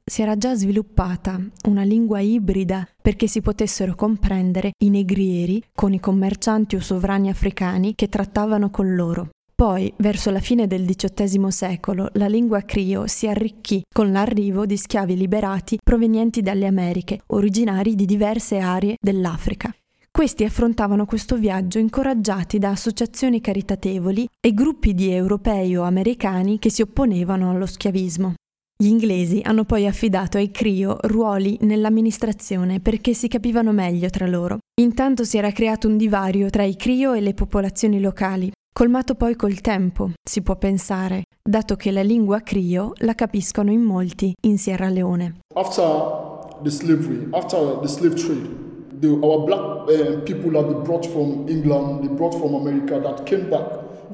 Si 0.05 0.21
era 0.21 0.37
già 0.37 0.55
sviluppata 0.55 1.41
una 1.69 1.85
lingua 1.85 2.21
ibrida 2.21 2.87
perché 3.01 3.27
si 3.27 3.41
potessero 3.41 3.95
comprendere 3.95 4.73
i 4.85 4.91
negrieri 4.91 5.65
con 5.73 5.95
i 5.95 6.01
commercianti 6.01 6.77
o 6.77 6.81
sovrani 6.81 7.31
africani 7.31 7.95
che 7.95 8.11
trattavano 8.11 8.69
con 8.69 8.95
loro. 8.95 9.31
Poi, 9.55 9.91
verso 9.97 10.31
la 10.31 10.41
fine 10.41 10.67
del 10.67 10.85
XVIII 10.85 11.51
secolo, 11.51 12.11
la 12.13 12.29
lingua 12.29 12.61
crio 12.61 13.07
si 13.07 13.27
arricchì 13.27 13.83
con 13.91 14.13
l'arrivo 14.13 14.67
di 14.67 14.77
schiavi 14.77 15.17
liberati 15.17 15.79
provenienti 15.83 16.43
dalle 16.43 16.67
Americhe, 16.67 17.23
originari 17.29 17.95
di 17.95 18.05
diverse 18.05 18.59
aree 18.59 18.97
dell'Africa. 19.01 19.75
Questi 20.17 20.45
affrontavano 20.45 21.07
questo 21.07 21.37
viaggio 21.37 21.81
incoraggiati 21.81 22.61
da 22.61 22.69
associazioni 22.69 23.41
caritatevoli 23.41 24.29
e 24.41 24.55
gruppi 24.55 24.95
di 24.95 25.11
europei 25.11 25.75
o 25.77 25.83
americani 25.83 26.61
che 26.61 26.71
si 26.71 26.83
opponevano 26.83 27.51
allo 27.51 27.67
schiavismo. 27.67 28.35
Gli 28.81 28.87
inglesi 28.87 29.41
hanno 29.43 29.65
poi 29.65 29.89
affidato 29.89 30.37
ai 30.37 30.53
Crio 30.53 30.99
ruoli 31.01 31.59
nell'amministrazione 31.63 32.79
perché 32.79 33.13
si 33.13 33.27
capivano 33.27 33.73
meglio 33.73 34.09
tra 34.09 34.29
loro. 34.29 34.59
Intanto 34.81 35.25
si 35.25 35.37
era 35.37 35.51
creato 35.51 35.89
un 35.89 35.97
divario 35.97 36.49
tra 36.49 36.63
i 36.63 36.77
Crio 36.77 37.13
e 37.13 37.21
le 37.21 37.35
popolazioni 37.35 38.01
locali, 38.01 38.53
colmato 38.73 39.17
poi 39.17 39.35
col 39.35 39.61
tempo, 39.61 40.13
si 40.23 40.43
può 40.43 40.55
pensare, 40.55 41.25
dato 41.43 41.75
che 41.75 41.91
la 41.91 42.03
lingua 42.03 42.39
Crio 42.39 42.93
la 42.99 43.17
capiscono 43.17 43.73
in 43.73 43.83
molti 43.83 44.33
in 44.43 44.59
Sierra 44.59 44.89
Leone. 44.89 45.41
After 45.57 46.61
the 46.63 46.71
slavery, 46.71 47.27
after 47.33 47.81
the 47.81 47.89
slave 47.89 48.15
trade, 48.15 48.64
the, 49.05 49.27
our 49.27 49.47
black 49.47 49.61
uh, 49.61 50.21
people 50.23 50.51
that 50.53 50.67
they 50.69 50.85
brought 50.85 51.05
from 51.07 51.49
England, 51.49 52.05
they 52.05 52.09
brought 52.15 52.33
from 52.33 52.55
America, 52.55 52.99
that 53.01 53.27
came 53.27 53.51
back, 53.51 53.69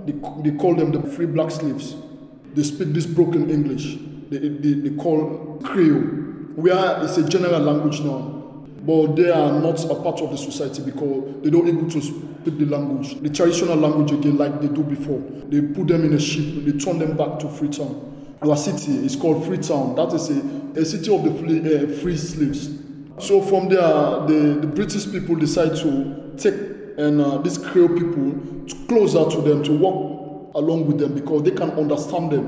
they, 0.06 0.12
they 0.42 0.56
call 0.56 0.74
them 0.74 0.90
the 0.90 1.02
free 1.10 1.26
black 1.26 1.50
slaves. 1.50 1.94
They 2.54 2.62
speak 2.64 2.88
this 2.88 3.06
broken 3.06 3.50
English. 3.50 3.96
They, 4.30 4.38
they, 4.48 4.88
they 4.88 4.96
call 4.96 5.60
Creole, 5.64 6.00
where 6.56 7.04
it's 7.04 7.16
a 7.16 7.28
general 7.28 7.60
language 7.60 8.00
now. 8.00 8.36
but 8.82 9.14
they 9.14 9.30
are 9.30 9.60
not 9.60 9.84
a 9.84 9.94
part 9.94 10.20
of 10.20 10.30
the 10.30 10.38
society 10.38 10.82
because 10.82 11.42
they 11.42 11.50
don't 11.50 11.68
able 11.68 11.88
to 11.90 12.00
speak 12.00 12.58
the 12.58 12.64
language, 12.64 13.20
the 13.20 13.28
traditional 13.28 13.76
language 13.76 14.10
again, 14.12 14.38
like 14.38 14.60
they 14.60 14.68
do 14.68 14.82
before. 14.82 15.20
They 15.48 15.60
put 15.60 15.88
them 15.88 16.04
in 16.04 16.14
a 16.14 16.18
ship, 16.18 16.64
they 16.64 16.72
turn 16.72 16.98
them 16.98 17.16
back 17.16 17.38
to 17.40 17.48
Freetown. 17.48 18.36
Our 18.42 18.56
city 18.56 19.04
is 19.04 19.16
called 19.16 19.44
Freetown. 19.44 19.94
That 19.96 20.14
is 20.14 20.30
a, 20.30 20.80
a 20.80 20.84
city 20.84 21.14
of 21.14 21.22
the 21.24 21.34
free, 21.38 21.58
uh, 21.60 22.00
free 22.00 22.16
slaves. 22.16 22.70
So 23.18 23.42
from 23.42 23.68
there, 23.68 24.26
the, 24.26 24.58
the 24.60 24.66
British 24.66 25.10
people 25.10 25.36
decide 25.36 25.76
to 25.76 26.34
take 26.36 26.54
and 26.98 27.20
uh, 27.20 27.38
these 27.38 27.58
Creole 27.58 27.88
people 27.88 28.32
to 28.66 28.74
closer 28.86 29.28
to 29.28 29.40
them 29.42 29.62
to 29.62 29.72
work 29.72 30.54
along 30.54 30.86
with 30.86 30.98
them 30.98 31.14
because 31.14 31.42
they 31.42 31.52
can 31.52 31.70
understand 31.70 32.30
them. 32.30 32.46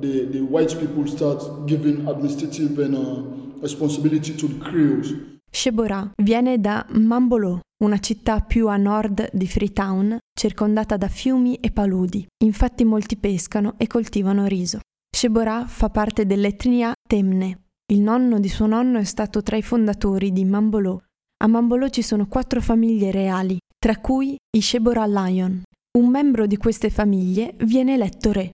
The, 0.00 0.26
the 0.26 0.40
white 0.40 0.78
people 0.78 1.06
start 1.06 1.66
giving 1.66 2.06
administrative 2.06 2.78
and 2.78 2.94
uh, 2.94 3.60
responsibility 3.60 4.34
to 4.36 4.48
the 4.48 4.58
Creoles. 4.64 5.12
Sheborah 5.50 6.12
viene 6.22 6.60
da 6.60 6.84
Mambolò, 6.90 7.58
una 7.82 7.98
città 7.98 8.40
più 8.40 8.68
a 8.68 8.76
nord 8.76 9.30
di 9.32 9.46
Freetown, 9.46 10.18
circondata 10.38 10.96
da 10.96 11.08
fiumi 11.08 11.56
e 11.56 11.70
paludi. 11.70 12.26
Infatti 12.44 12.84
molti 12.84 13.16
pescano 13.16 13.74
e 13.78 13.86
coltivano 13.86 14.46
riso. 14.46 14.80
Sheborah 15.10 15.64
fa 15.66 15.88
parte 15.88 16.26
dell'etnia 16.26 16.92
Temne. 17.08 17.67
Il 17.90 18.00
nonno 18.00 18.38
di 18.38 18.50
suo 18.50 18.66
nonno 18.66 18.98
è 18.98 19.04
stato 19.04 19.42
tra 19.42 19.56
i 19.56 19.62
fondatori 19.62 20.30
di 20.30 20.44
Mambolò. 20.44 21.00
A 21.42 21.46
Mambolò 21.46 21.88
ci 21.88 22.02
sono 22.02 22.26
quattro 22.26 22.60
famiglie 22.60 23.10
reali, 23.10 23.56
tra 23.78 23.96
cui 23.96 24.36
i 24.54 24.60
Sheborah 24.60 25.06
Lion. 25.06 25.62
Un 25.98 26.08
membro 26.10 26.46
di 26.46 26.58
queste 26.58 26.90
famiglie 26.90 27.54
viene 27.60 27.94
eletto 27.94 28.30
re. 28.30 28.50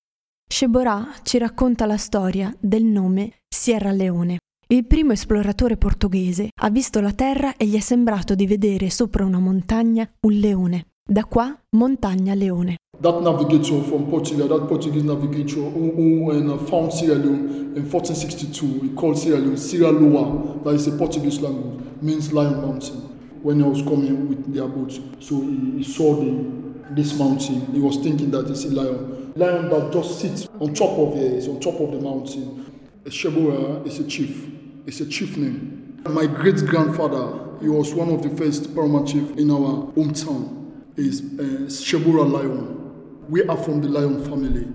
Sheborah 0.48 1.14
ci 1.24 1.38
racconta 1.38 1.84
la 1.84 1.96
storia 1.96 2.54
del 2.60 2.84
nome 2.84 3.38
Sierra 3.52 3.90
Leone. 3.90 4.38
Il 4.68 4.86
primo 4.86 5.10
esploratore 5.10 5.76
portoghese 5.76 6.50
ha 6.62 6.70
visto 6.70 7.00
la 7.00 7.12
Terra 7.12 7.56
e 7.56 7.66
gli 7.66 7.74
è 7.74 7.80
sembrato 7.80 8.36
di 8.36 8.46
vedere 8.46 8.88
sopra 8.88 9.24
una 9.24 9.40
montagna 9.40 10.08
un 10.26 10.32
leone. 10.32 10.86
Da 11.06 11.22
qua, 11.22 11.54
montagna 11.72 12.34
leone. 12.34 12.78
That 12.98 13.20
navigator 13.20 13.82
from 13.82 14.06
Portugal, 14.06 14.48
that 14.48 14.66
Portuguese 14.66 15.04
navigator 15.04 15.60
who, 15.60 15.90
who 15.90 16.58
found 16.66 16.94
Sierra 16.94 17.18
Leone 17.18 17.76
in 17.76 17.84
1462, 17.84 18.80
he 18.80 18.88
called 18.94 19.18
Sierra 19.18 19.38
Leone 19.38 19.58
Sierra 19.58 19.92
Loa, 19.92 20.64
that 20.64 20.70
is 20.70 20.86
a 20.86 20.92
Portuguese 20.92 21.42
language, 21.42 21.84
means 22.00 22.32
lion 22.32 22.58
mountain. 22.62 22.96
When 23.42 23.60
he 23.60 23.68
was 23.68 23.82
coming 23.82 24.30
with 24.30 24.54
their 24.54 24.66
boat, 24.66 24.98
so 25.20 25.42
he, 25.42 25.72
he 25.76 25.84
saw 25.84 26.14
the, 26.16 26.94
this 26.94 27.18
mountain, 27.18 27.66
he 27.74 27.80
was 27.80 27.98
thinking 27.98 28.30
that 28.30 28.48
it's 28.48 28.64
a 28.64 28.70
lion. 28.70 29.34
Lion 29.36 29.68
that 29.68 29.92
just 29.92 30.20
sits 30.20 30.48
on 30.58 30.72
top 30.72 30.98
of 30.98 31.18
it, 31.18 31.46
on 31.46 31.60
top 31.60 31.78
of 31.80 31.92
the 31.92 32.00
mountain. 32.00 32.80
Shebura 33.04 33.86
is 33.86 33.98
a 33.98 34.04
chief. 34.04 34.48
It's 34.86 35.00
a 35.02 35.06
chief 35.06 35.36
name. 35.36 36.02
My 36.08 36.24
great 36.24 36.64
grandfather, 36.64 37.58
he 37.60 37.68
was 37.68 37.92
one 37.92 38.08
of 38.08 38.22
the 38.22 38.30
first 38.30 38.74
paramount 38.74 39.08
chief 39.08 39.36
in 39.36 39.50
our 39.50 39.92
hometown. 39.92 40.63
Is 40.96 41.20
uh, 41.22 41.42
Shebura 41.66 42.30
Lion. 42.30 43.26
We 43.28 43.42
are 43.44 43.56
from 43.56 43.80
the 43.80 43.88
Lion 43.88 44.22
family. 44.24 44.66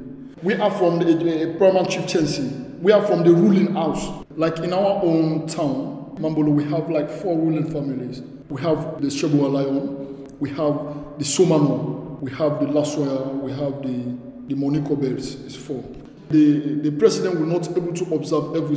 We 0.44 0.54
are 0.56 0.72
from 0.72 1.00
the, 1.00 1.06
the 1.06 1.56
paramount 1.58 1.92
chieftaincy. 1.92 2.44
We 2.82 2.92
are 2.92 3.06
from 3.06 3.24
the 3.24 3.32
ruling 3.32 3.74
house. 3.74 4.26
Like 4.36 4.60
in 4.60 4.74
our 4.74 5.02
own 5.04 5.48
town, 5.48 6.16
Mambolo, 6.20 6.50
we 6.50 6.66
have 6.66 6.90
like 6.90 7.10
four 7.10 7.38
ruling 7.38 7.72
families. 7.72 8.22
We 8.50 8.62
have 8.62 9.02
the 9.02 9.08
Shebura 9.08 9.50
Lion. 9.52 10.28
We 10.40 10.50
have 10.50 11.18
the 11.18 11.24
Somano. 11.24 12.20
We 12.20 12.32
have 12.32 12.60
the 12.60 12.66
Lasoya. 12.66 13.34
We 13.36 13.52
have 13.52 13.82
the 13.82 14.30
the 14.50 14.56
Monico 14.56 15.00
Bears. 15.00 15.36
It's 15.46 15.56
four. 15.56 15.84
The, 16.30 16.82
the 16.82 16.92
president 16.92 17.40
will 17.40 17.48
not 17.48 17.70
able 17.70 17.94
to 17.94 18.16
observe 18.16 18.56
every 18.56 18.76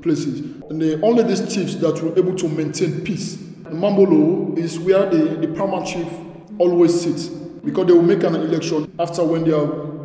places. 0.00 0.40
And 0.70 0.80
the, 0.80 1.00
only 1.02 1.24
these 1.24 1.52
chiefs 1.54 1.74
that 1.76 2.00
were 2.02 2.16
able 2.16 2.34
to 2.36 2.48
maintain 2.48 3.02
peace. 3.02 3.36
Mambolo 3.64 4.56
is 4.56 4.78
where 4.78 5.10
the, 5.10 5.36
the 5.36 5.48
paramount 5.48 5.86
chief 5.88 6.08
always 6.58 7.00
sits 7.00 7.28
because 7.64 7.86
they 7.86 7.92
will 7.92 8.02
make 8.02 8.22
an 8.24 8.34
election 8.34 8.90
after 8.98 9.24
when 9.24 9.44
they 9.44 9.50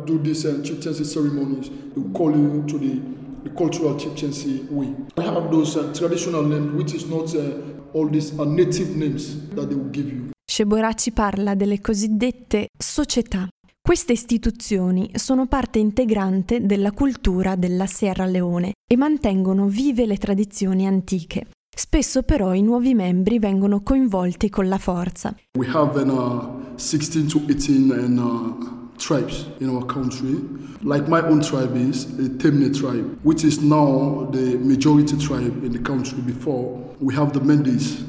do 0.04 0.18
these 0.22 0.44
uh, 0.44 0.60
chieftaincy 0.62 1.04
ceremonies. 1.04 1.68
They 1.70 2.00
will 2.00 2.12
call 2.12 2.30
you 2.30 2.64
to 2.66 2.78
the, 2.78 3.00
the 3.44 3.50
cultural 3.50 3.96
chieftaincy 3.98 4.66
way. 4.70 4.94
We 5.16 5.24
have 5.24 5.50
those 5.50 5.76
uh, 5.76 5.92
traditional 5.92 6.42
names, 6.42 6.74
which 6.74 6.94
is 6.94 7.06
not 7.06 7.34
uh, 7.34 7.92
all 7.92 8.08
these 8.08 8.32
uh, 8.38 8.44
native 8.44 8.96
names 8.96 9.48
that 9.54 9.68
they 9.68 9.76
will 9.76 9.90
give 9.90 10.12
you. 10.12 10.30
Sheboraci 10.46 11.12
parla 11.12 11.54
delle 11.54 11.80
cosiddette 11.80 12.68
società 12.76 13.48
Queste 13.86 14.12
istituzioni 14.12 15.10
sono 15.16 15.46
parte 15.46 15.78
integrante 15.78 16.64
della 16.64 16.90
cultura 16.92 17.54
della 17.54 17.84
Sierra 17.84 18.24
Leone 18.24 18.72
e 18.90 18.96
mantengono 18.96 19.66
vive 19.66 20.06
le 20.06 20.16
tradizioni 20.16 20.86
antiche. 20.86 21.48
Spesso 21.76 22.22
però 22.22 22.54
i 22.54 22.62
nuovi 22.62 22.94
membri 22.94 23.40
vengono 23.40 23.82
coinvolti 23.82 24.48
con 24.48 24.68
la 24.68 24.78
forza. 24.78 25.34
We 25.58 25.66
have 25.66 26.00
an, 26.00 26.08
uh, 26.08 26.76
16 26.76 27.26
to 27.26 27.40
18 27.48 27.90
and, 27.92 28.18
uh, 28.18 28.92
tribes 28.96 29.48
in 29.58 29.68
our 29.68 29.84
country. 29.84 30.40
Like 30.82 31.08
my 31.08 31.20
own 31.20 31.40
tribe 31.40 31.76
is 31.76 32.06
the 32.16 32.28
Temne 32.36 32.70
tribe, 32.70 33.18
which 33.22 33.42
is 33.42 33.58
now 33.58 34.28
the 34.30 34.56
majority 34.56 35.16
tribe 35.16 35.64
in 35.64 35.72
the 35.72 35.80
country. 35.80 36.20
Before 36.22 36.80
we 37.00 37.12
have 37.14 37.32
the 37.32 37.40
Mendes. 37.40 38.04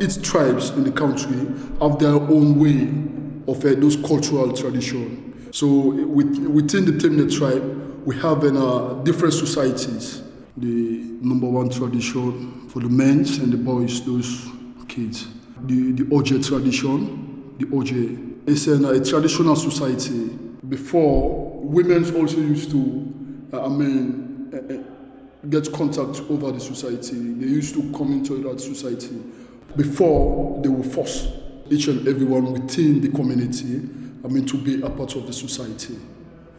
Each 0.00 0.20
tribes 0.20 0.70
in 0.70 0.84
the 0.84 0.92
country 0.92 1.36
have 1.80 1.98
their 1.98 2.14
own 2.14 2.58
way 2.58 2.88
of 3.46 3.64
uh, 3.64 3.74
those 3.80 3.96
cultural 3.96 4.52
tradition. 4.52 5.34
So 5.52 5.66
with, 5.66 6.36
within 6.38 6.84
the 6.84 6.92
Temne 6.92 7.28
tribe, 7.30 7.62
we 8.04 8.16
have 8.16 8.44
uh, 8.44 8.94
different 9.04 9.34
societies. 9.34 10.22
The 10.60 11.18
number 11.22 11.46
one 11.46 11.70
tradition 11.70 12.68
for 12.68 12.80
the 12.80 12.88
men 12.88 13.18
and 13.18 13.52
the 13.52 13.56
boys, 13.56 14.04
those 14.04 14.48
kids. 14.88 15.28
The, 15.66 15.92
the 15.92 16.04
OJ 16.04 16.46
tradition, 16.46 17.54
the 17.58 17.66
OJ. 17.66 18.48
It's 18.48 18.66
an, 18.66 18.84
a 18.84 19.04
traditional 19.04 19.56
society. 19.56 20.36
Before, 20.68 21.60
women 21.60 22.04
also 22.16 22.38
used 22.38 22.70
to, 22.70 23.48
uh, 23.52 23.66
I 23.66 23.68
mean, 23.68 24.50
uh, 24.52 24.74
uh, 24.74 25.48
get 25.48 25.72
contact 25.72 26.20
over 26.28 26.50
the 26.50 26.60
society. 26.60 27.16
They 27.34 27.46
used 27.46 27.74
to 27.74 27.92
come 27.96 28.12
into 28.12 28.42
that 28.42 28.60
society 28.60 29.22
before 29.76 30.60
they 30.62 30.68
were 30.68 30.82
forced 30.82 31.28
each 31.70 31.88
and 31.88 32.06
everyone 32.08 32.52
within 32.52 33.00
the 33.00 33.08
community, 33.08 33.88
I 34.24 34.28
mean, 34.28 34.46
to 34.46 34.56
be 34.56 34.80
a 34.82 34.90
part 34.90 35.14
of 35.16 35.26
the 35.26 35.32
society. 35.32 35.98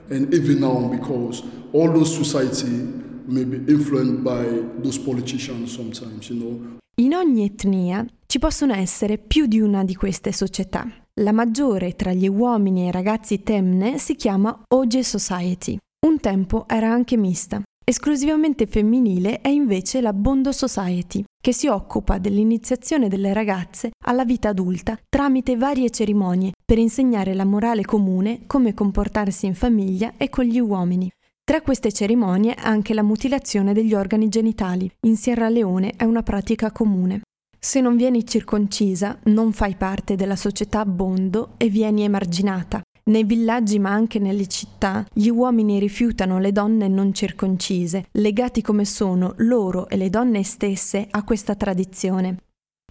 And 0.10 0.34
even 0.34 0.62
now, 0.62 0.88
because 0.88 1.44
all 1.74 1.92
those 1.92 2.16
society 2.16 2.94
may 3.30 3.46
be 3.46 3.72
influenced 3.72 4.22
by 4.22 4.82
those 4.82 5.00
politicians 5.00 5.72
sometimes, 5.72 6.30
you 6.30 6.40
know. 6.40 6.78
In 7.02 7.14
ogni 7.14 7.46
etnia 7.46 8.06
ci 8.26 8.40
possono 8.40 8.74
essere 8.74 9.18
più 9.18 9.46
di 9.46 9.62
una 9.62 9.84
di 9.84 9.96
queste 9.96 10.32
società. 10.32 10.86
La 11.22 11.32
maggiore 11.32 11.96
tra 11.96 12.12
gli 12.12 12.28
uomini 12.28 12.88
e 12.88 12.92
ragazzi 12.92 13.42
temne 13.42 13.98
si 13.98 14.16
chiama 14.16 14.64
Oje 14.74 15.04
Society. 15.04 15.78
Un 16.06 16.20
tempo 16.20 16.66
era 16.68 16.92
anche 16.92 17.18
mista. 17.18 17.62
Esclusivamente 17.84 18.68
femminile 18.68 19.42
è 19.42 19.48
invece 19.48 20.00
la 20.00 20.14
Bondo 20.14 20.52
Society, 20.52 21.24
che 21.42 21.54
si 21.54 21.68
occupa 21.68 22.20
dell'iniziazione 22.20 23.08
delle 23.08 23.34
ragazze 23.34 23.90
alla 24.06 24.26
vita 24.26 24.50
adulta 24.50 24.98
tramite 25.10 25.58
varie 25.58 25.90
cerimonie 25.90 26.52
per 26.64 26.78
insegnare 26.78 27.34
la 27.34 27.46
morale 27.46 27.84
comune, 27.84 28.42
come 28.46 28.74
comportarsi 28.74 29.48
in 29.48 29.56
famiglia 29.56 30.14
e 30.18 30.30
con 30.30 30.46
gli 30.46 30.60
uomini. 30.60 31.10
Tra 31.50 31.62
queste 31.62 31.92
cerimonie 31.92 32.54
anche 32.54 32.94
la 32.94 33.02
mutilazione 33.02 33.74
degli 33.74 33.96
organi 33.96 34.30
genitali. 34.30 34.88
In 35.08 35.18
Sierra 35.18 35.50
Leone 35.50 35.94
è 35.98 36.04
una 36.04 36.22
pratica 36.22 36.72
comune. 36.72 37.22
Se 37.60 37.82
non 37.82 37.98
vieni 37.98 38.24
circoncisa, 38.24 39.18
non 39.24 39.52
fai 39.52 39.74
parte 39.74 40.16
della 40.16 40.36
società 40.36 40.86
Bondo 40.86 41.56
e 41.58 41.70
vieni 41.70 42.04
emarginata. 42.04 42.84
Nei 43.06 43.24
villaggi 43.24 43.80
ma 43.80 43.90
anche 43.90 44.20
nelle 44.20 44.46
città 44.46 45.04
gli 45.12 45.30
uomini 45.30 45.80
rifiutano 45.80 46.38
le 46.38 46.52
donne 46.52 46.88
non 46.88 47.16
circoncise, 47.16 48.10
legati 48.12 48.62
come 48.62 48.86
sono 48.86 49.34
loro 49.38 49.90
e 49.90 49.98
le 49.98 50.12
donne 50.12 50.44
stesse 50.44 51.08
a 51.10 51.24
questa 51.24 51.56
tradizione. 51.56 52.38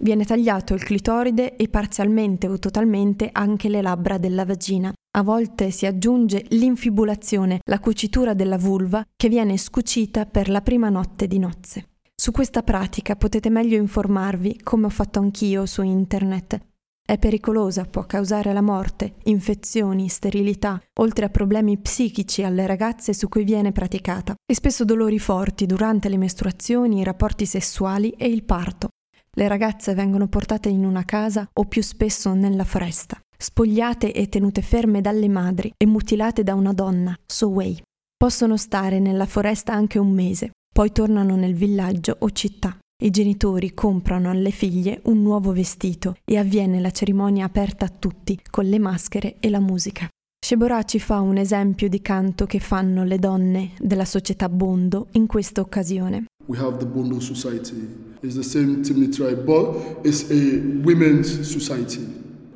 Viene 0.01 0.25
tagliato 0.25 0.75
il 0.75 0.85
clitoride 0.85 1.57
e 1.57 1.69
parzialmente 1.69 2.47
o 2.47 2.59
totalmente 2.59 3.31
anche 3.33 3.69
le 3.69 3.83
labbra 3.83 4.17
della 4.19 4.45
vagina. 4.45 4.93
A 5.17 5.23
volte 5.23 5.71
si 5.71 5.87
aggiunge 5.87 6.45
l'infibulazione, 6.51 7.61
la 7.65 7.81
cucitura 7.81 8.35
della 8.35 8.59
vulva, 8.59 9.05
che 9.17 9.29
viene 9.29 9.57
scucita 9.57 10.27
per 10.27 10.49
la 10.49 10.61
prima 10.61 10.89
notte 10.89 11.27
di 11.27 11.39
nozze. 11.39 11.89
Su 12.15 12.31
questa 12.31 12.63
pratica 12.63 13.17
potete 13.17 13.51
meglio 13.51 13.77
informarvi, 13.77 14.61
come 14.63 14.87
ho 14.87 14.91
fatto 14.91 15.19
anch'io 15.19 15.67
su 15.67 15.83
internet. 15.83 16.61
È 17.05 17.19
pericolosa, 17.19 17.85
può 17.85 18.05
causare 18.05 18.53
la 18.53 18.61
morte, 18.61 19.15
infezioni, 19.25 20.09
sterilità, 20.09 20.81
oltre 21.01 21.25
a 21.25 21.31
problemi 21.31 21.79
psichici 21.79 22.43
alle 22.43 22.67
ragazze 22.67 23.15
su 23.15 23.29
cui 23.29 23.45
viene 23.45 23.73
praticata, 23.73 24.35
e 24.45 24.55
spesso 24.55 24.85
dolori 24.85 25.19
forti 25.19 25.65
durante 25.65 26.09
le 26.09 26.19
mestruazioni, 26.19 26.99
i 26.99 27.05
rapporti 27.05 27.47
sessuali 27.47 28.11
e 28.11 28.29
il 28.29 28.45
parto. 28.45 28.91
Le 29.39 29.47
ragazze 29.47 29.95
vengono 29.95 30.27
portate 30.27 30.69
in 30.69 30.85
una 30.85 31.05
casa 31.05 31.49
o 31.53 31.65
più 31.65 31.81
spesso 31.81 32.35
nella 32.35 32.65
foresta, 32.65 33.21
spogliate 33.39 34.13
e 34.13 34.29
tenute 34.29 34.63
ferme 34.63 35.01
dalle 35.01 35.29
madri 35.29 35.73
e 35.77 35.87
mutilate 35.87 36.43
da 36.43 36.55
una 36.55 36.73
donna, 36.73 37.17
Sowei. 37.25 37.81
Possono 38.17 38.57
stare 38.57 38.99
nella 38.99 39.27
foresta 39.27 39.73
anche 39.73 40.01
un 40.01 40.11
mese, 40.11 40.51
poi 40.75 40.91
tornano 40.91 41.37
nel 41.37 41.55
villaggio 41.55 42.17
o 42.19 42.33
città. 42.33 42.77
I 43.01 43.11
genitori 43.11 43.75
comprano 43.75 44.29
alle 44.29 44.51
figlie 44.51 45.03
un 45.05 45.23
nuovo 45.23 45.53
vestito 45.53 46.17
e 46.25 46.37
avviene 46.37 46.81
la 46.81 46.91
cerimonia 46.91 47.45
aperta 47.45 47.85
a 47.85 47.93
tutti 47.97 48.37
con 48.51 48.65
le 48.65 48.81
maschere 48.81 49.37
e 49.39 49.51
la 49.51 49.61
musica. 49.61 50.09
Shebora 50.45 50.83
ci 50.83 50.99
fa 50.99 51.21
un 51.21 51.37
esempio 51.37 51.89
di 51.89 52.01
canto 52.01 52.45
che 52.45 52.59
fanno 52.59 53.05
le 53.05 53.21
donne 53.21 53.71
della 53.79 54.05
società 54.05 54.49
Bondo 54.49 55.07
in 55.13 55.29
questa 55.29 55.61
occasione. 55.61 56.25
We 56.49 56.59
have 56.59 56.81
the 56.81 56.87
Bondo 56.87 57.21
Society. 57.21 57.77
It's 58.23 58.35
the 58.35 58.43
same 58.43 58.83
Timni 58.83 59.15
tribe, 59.17 59.47
but 59.47 60.05
it's 60.05 60.29
a 60.31 60.59
women's 60.83 61.49
society, 61.49 62.05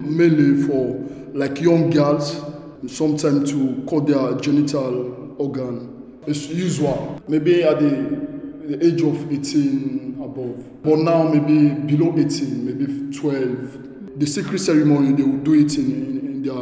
mainly 0.00 0.66
for 0.66 0.98
like 1.34 1.60
young 1.60 1.90
girls, 1.90 2.42
sometimes 2.88 3.52
to 3.52 3.84
cut 3.88 4.06
their 4.06 4.34
genital 4.40 5.36
organ 5.38 5.92
It's 6.26 6.48
usual, 6.48 7.20
maybe 7.26 7.64
at 7.64 7.80
the, 7.80 8.76
the 8.76 8.86
age 8.86 9.02
of 9.02 9.32
18 9.32 10.20
above. 10.22 10.82
But 10.82 10.98
now, 10.98 11.24
maybe 11.24 11.70
below 11.96 12.14
18, 12.16 12.64
maybe 12.64 13.16
12. 13.16 14.18
The 14.20 14.26
secret 14.26 14.60
ceremony, 14.60 15.12
they 15.12 15.24
will 15.24 15.38
do 15.38 15.54
it 15.54 15.76
in, 15.78 15.84
in, 15.84 16.18
in 16.20 16.42
their 16.42 16.54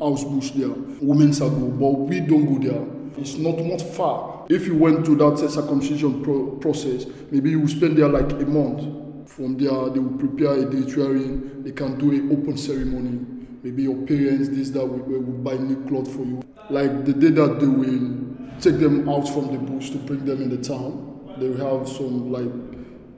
house 0.00 0.24
bush 0.24 0.50
there, 0.50 0.70
women's 1.00 1.38
go, 1.38 1.48
but 1.48 1.90
we 1.92 2.20
don't 2.20 2.44
go 2.44 2.68
there. 2.68 2.84
It's 3.16 3.36
not 3.36 3.56
not 3.58 3.80
far. 3.80 4.33
If 4.48 4.66
you 4.66 4.76
went 4.76 5.06
to 5.06 5.16
that 5.16 5.38
circumcision 5.38 6.22
pro- 6.22 6.50
process, 6.56 7.06
maybe 7.30 7.50
you 7.50 7.60
will 7.60 7.68
spend 7.68 7.96
there 7.96 8.08
like 8.08 8.30
a 8.32 8.46
month. 8.46 9.28
From 9.30 9.56
there, 9.56 9.88
they 9.88 9.98
will 9.98 10.18
prepare 10.18 10.52
a 10.52 10.64
wherein 10.66 11.62
they 11.64 11.72
can 11.72 11.98
do 11.98 12.10
an 12.10 12.30
open 12.30 12.58
ceremony. 12.58 13.24
Maybe 13.62 13.84
your 13.84 13.96
parents, 14.06 14.50
this, 14.50 14.70
that, 14.70 14.84
will, 14.84 14.98
will 14.98 15.22
buy 15.22 15.54
new 15.56 15.82
clothes 15.88 16.14
for 16.14 16.24
you. 16.24 16.42
Like 16.68 17.06
the 17.06 17.14
day 17.14 17.30
that 17.30 17.58
they 17.58 17.66
will 17.66 18.60
take 18.60 18.78
them 18.78 19.08
out 19.08 19.26
from 19.28 19.50
the 19.52 19.58
bush 19.58 19.90
to 19.90 19.98
bring 19.98 20.26
them 20.26 20.42
in 20.42 20.50
the 20.50 20.58
town. 20.58 21.34
They 21.38 21.48
will 21.48 21.78
have 21.78 21.88
some 21.88 22.30
like 22.30 22.52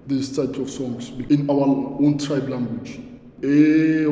this 0.06 0.36
type 0.36 0.56
of 0.56 0.70
songs 0.70 1.10
in 1.28 1.50
our 1.50 1.66
own 2.00 2.18
tribe 2.18 2.48
language. 2.48 3.00
Eh, 3.42 4.06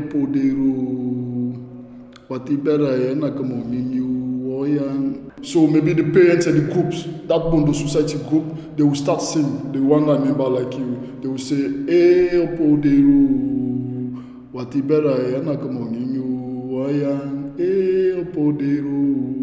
so 5.44 5.66
maybe 5.66 5.92
the 5.92 6.02
parents 6.10 6.46
and 6.46 6.56
the 6.56 6.72
groups, 6.72 7.04
that 7.28 7.38
Bondo 7.50 7.72
Society 7.72 8.18
group, 8.28 8.76
they 8.76 8.82
will 8.82 8.94
start 8.94 9.20
singing. 9.22 9.72
The 9.72 9.78
one 9.80 10.08
I 10.08 10.14
remember 10.14 10.48
like 10.48 10.72
you, 10.76 11.18
they 11.20 11.28
will 11.28 11.38
say, 11.38 11.64
Eh, 11.88 12.34
Opoderu, 12.46 14.22
Watibera, 14.52 15.18
Yanakamoninyu, 15.34 16.24
Wayan, 16.72 17.54
Eh, 17.60 18.22
Opoderu 18.22 19.34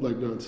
like 0.00 0.18
that. 0.20 0.46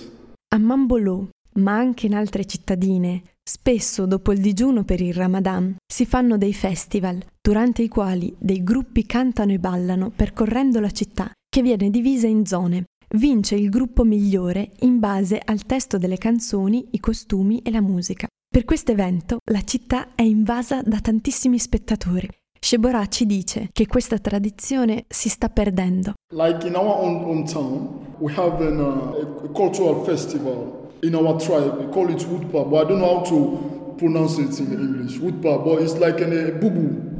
A 0.48 0.59
Mambolò, 0.59 1.29
ma 1.55 1.79
anche 1.79 2.07
in 2.07 2.14
altre 2.14 2.44
cittadine, 2.44 3.22
spesso 3.42 4.07
dopo 4.07 4.33
il 4.33 4.40
digiuno 4.40 4.85
per 4.85 5.00
il 5.00 5.14
Ramadan 5.14 5.76
si 5.87 6.07
fanno 6.07 6.37
dei 6.38 6.55
festival, 6.55 7.22
durante 7.40 7.83
i 7.83 7.88
quali 7.88 8.35
dei 8.38 8.62
gruppi 8.62 9.05
cantano 9.07 9.52
e 9.52 9.59
ballano 9.59 10.11
percorrendo 10.11 10.81
la 10.81 10.90
città, 10.90 11.31
che 11.48 11.62
viene 11.62 11.90
divisa 11.90 12.26
in 12.26 12.46
zone. 12.46 12.85
Vince 13.14 13.57
il 13.57 13.68
gruppo 13.68 14.05
migliore 14.05 14.70
in 14.81 14.98
base 14.98 15.40
al 15.44 15.64
testo 15.64 15.98
delle 15.98 16.16
canzoni, 16.16 16.88
i 16.92 17.00
costumi 17.00 17.61
e 17.62 17.70
la 17.70 17.83
musica. 17.83 18.26
Per 18.48 18.64
questo 18.64 18.92
evento 18.92 19.38
la 19.50 19.62
città 19.62 20.14
è 20.14 20.22
invasa 20.22 20.83
da 20.83 21.00
tantissimi 21.00 21.59
spettatori 21.59 22.28
Shebora 22.64 23.09
ci 23.09 23.26
dice 23.26 23.70
che 23.72 23.88
questa 23.88 24.18
tradizione 24.18 25.07
si 25.09 25.28
sta 25.28 25.48
perdendo. 25.48 26.12
Like 26.33 26.64
in 26.64 26.76
our 26.76 27.02
own 27.02 27.24
hometown, 27.24 28.14
we 28.18 28.33
have 28.37 28.64
an, 28.64 28.78
uh, 28.78 29.46
a 29.46 29.48
cultural 29.48 30.05
festival 30.05 30.81
in 31.02 31.14
our 31.16 31.38
tribe. 31.40 31.78
We 31.78 31.92
call 31.92 32.08
it 32.10 32.18
Woodpa, 32.18 32.70
but 32.70 32.86
I 32.86 32.88
don't 32.88 33.00
know 33.00 33.18
how 33.18 33.24
to 33.24 33.94
pronounce 33.98 34.38
it 34.38 34.58
in 34.60 34.72
English. 34.72 35.18
Woodpa, 35.18 35.64
but 35.64 35.82
it's 35.82 35.94
like 35.94 36.20
a 36.20 36.52
bubu. 36.52 37.10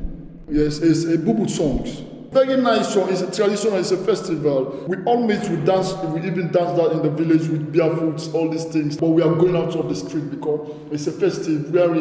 Yes, 0.49 0.79
it's 0.79 1.05
a 1.05 1.19
bubu 1.19 1.51
songs. 1.51 2.03
Very 2.33 2.57
nice 2.57 2.95
song. 2.95 3.11
It's 3.11 3.21
a 3.21 3.31
traditional. 3.31 3.77
It's 3.77 3.91
a 3.91 3.97
festival. 3.97 4.85
We 4.89 4.97
all 5.05 5.27
meet. 5.27 5.47
We 5.51 5.57
dance. 5.57 5.93
We 5.95 6.21
even 6.27 6.51
dance 6.51 6.79
that 6.79 6.93
in 6.93 7.03
the 7.03 7.11
village 7.11 7.47
with 7.49 7.73
barefoots, 7.73 8.29
all 8.33 8.49
these 8.49 8.65
things. 8.65 8.97
But 8.97 9.09
we 9.09 9.23
are 9.23 9.35
going 9.35 9.55
out 9.55 9.77
of 9.77 9.89
the 9.89 9.95
street 9.95 10.31
because 10.31 10.71
it's 10.91 11.07
a 11.07 11.13
festive. 11.13 11.71
We 11.71 11.79
are 11.81 11.93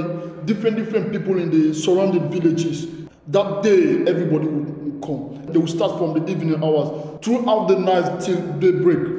different 0.45 0.77
different 0.77 1.11
people 1.11 1.37
in 1.37 1.49
the 1.49 1.73
surrounding 1.73 2.29
villages. 2.31 2.87
That 3.27 3.63
day, 3.63 4.05
everybody 4.07 4.47
will 4.47 5.01
come. 5.01 5.45
They 5.51 5.59
will 5.59 5.67
start 5.67 5.97
from 5.97 6.13
the 6.13 6.31
evening 6.31 6.63
hours 6.63 7.19
throughout 7.21 7.67
the 7.67 7.77
night 7.77 8.21
till 8.21 8.41
daybreak. 8.59 9.10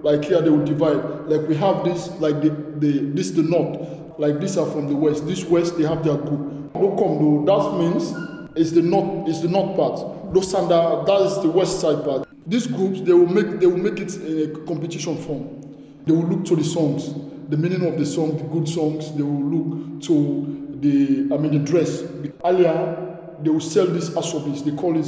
Like 0.00 0.24
here, 0.24 0.40
they 0.40 0.50
will 0.50 0.64
divide. 0.64 0.96
Like 1.26 1.48
we 1.48 1.56
have 1.56 1.84
this, 1.84 2.08
like 2.20 2.40
the, 2.42 2.50
the 2.50 3.00
this 3.14 3.30
the 3.30 3.42
north. 3.42 4.18
Like 4.18 4.40
these 4.40 4.56
are 4.56 4.66
from 4.66 4.88
the 4.88 4.96
west. 4.96 5.26
This 5.26 5.44
west, 5.44 5.76
they 5.76 5.84
have 5.84 6.04
their 6.04 6.16
group. 6.16 6.72
Come 6.72 7.18
though. 7.18 7.44
That 7.46 7.78
means 7.78 8.12
it's 8.56 8.72
the 8.72 8.82
north. 8.82 9.28
It's 9.28 9.40
the 9.40 9.48
north 9.48 9.76
part. 9.76 10.32
Losanda, 10.32 11.06
that 11.06 11.20
is 11.22 11.42
the 11.42 11.48
west 11.48 11.80
side 11.80 12.04
part. 12.04 12.28
These 12.46 12.66
groups, 12.68 13.00
they 13.00 13.12
will 13.12 13.26
make 13.26 13.60
they 13.60 13.66
will 13.66 13.78
make 13.78 13.98
it 13.98 14.14
in 14.16 14.50
a 14.50 14.66
competition 14.66 15.16
form. 15.16 15.62
They 16.06 16.12
will 16.12 16.24
look 16.24 16.44
to 16.46 16.56
the 16.56 16.64
songs, 16.64 17.12
the 17.48 17.56
meaning 17.56 17.84
of 17.84 17.98
the 17.98 18.06
song, 18.06 18.36
the 18.36 18.44
good 18.44 18.68
songs. 18.68 19.12
They 19.12 19.22
will 19.22 19.42
look 19.42 20.02
to 20.02 20.78
the 20.80 21.34
I 21.34 21.38
mean 21.38 21.52
the 21.52 21.58
dress. 21.58 22.02
Earlier, 22.44 23.18
they 23.42 23.50
will 23.50 23.60
sell 23.60 23.86
these 23.86 24.10
asobis. 24.10 24.64
They 24.64 24.72
call 24.76 24.96
it, 24.96 25.06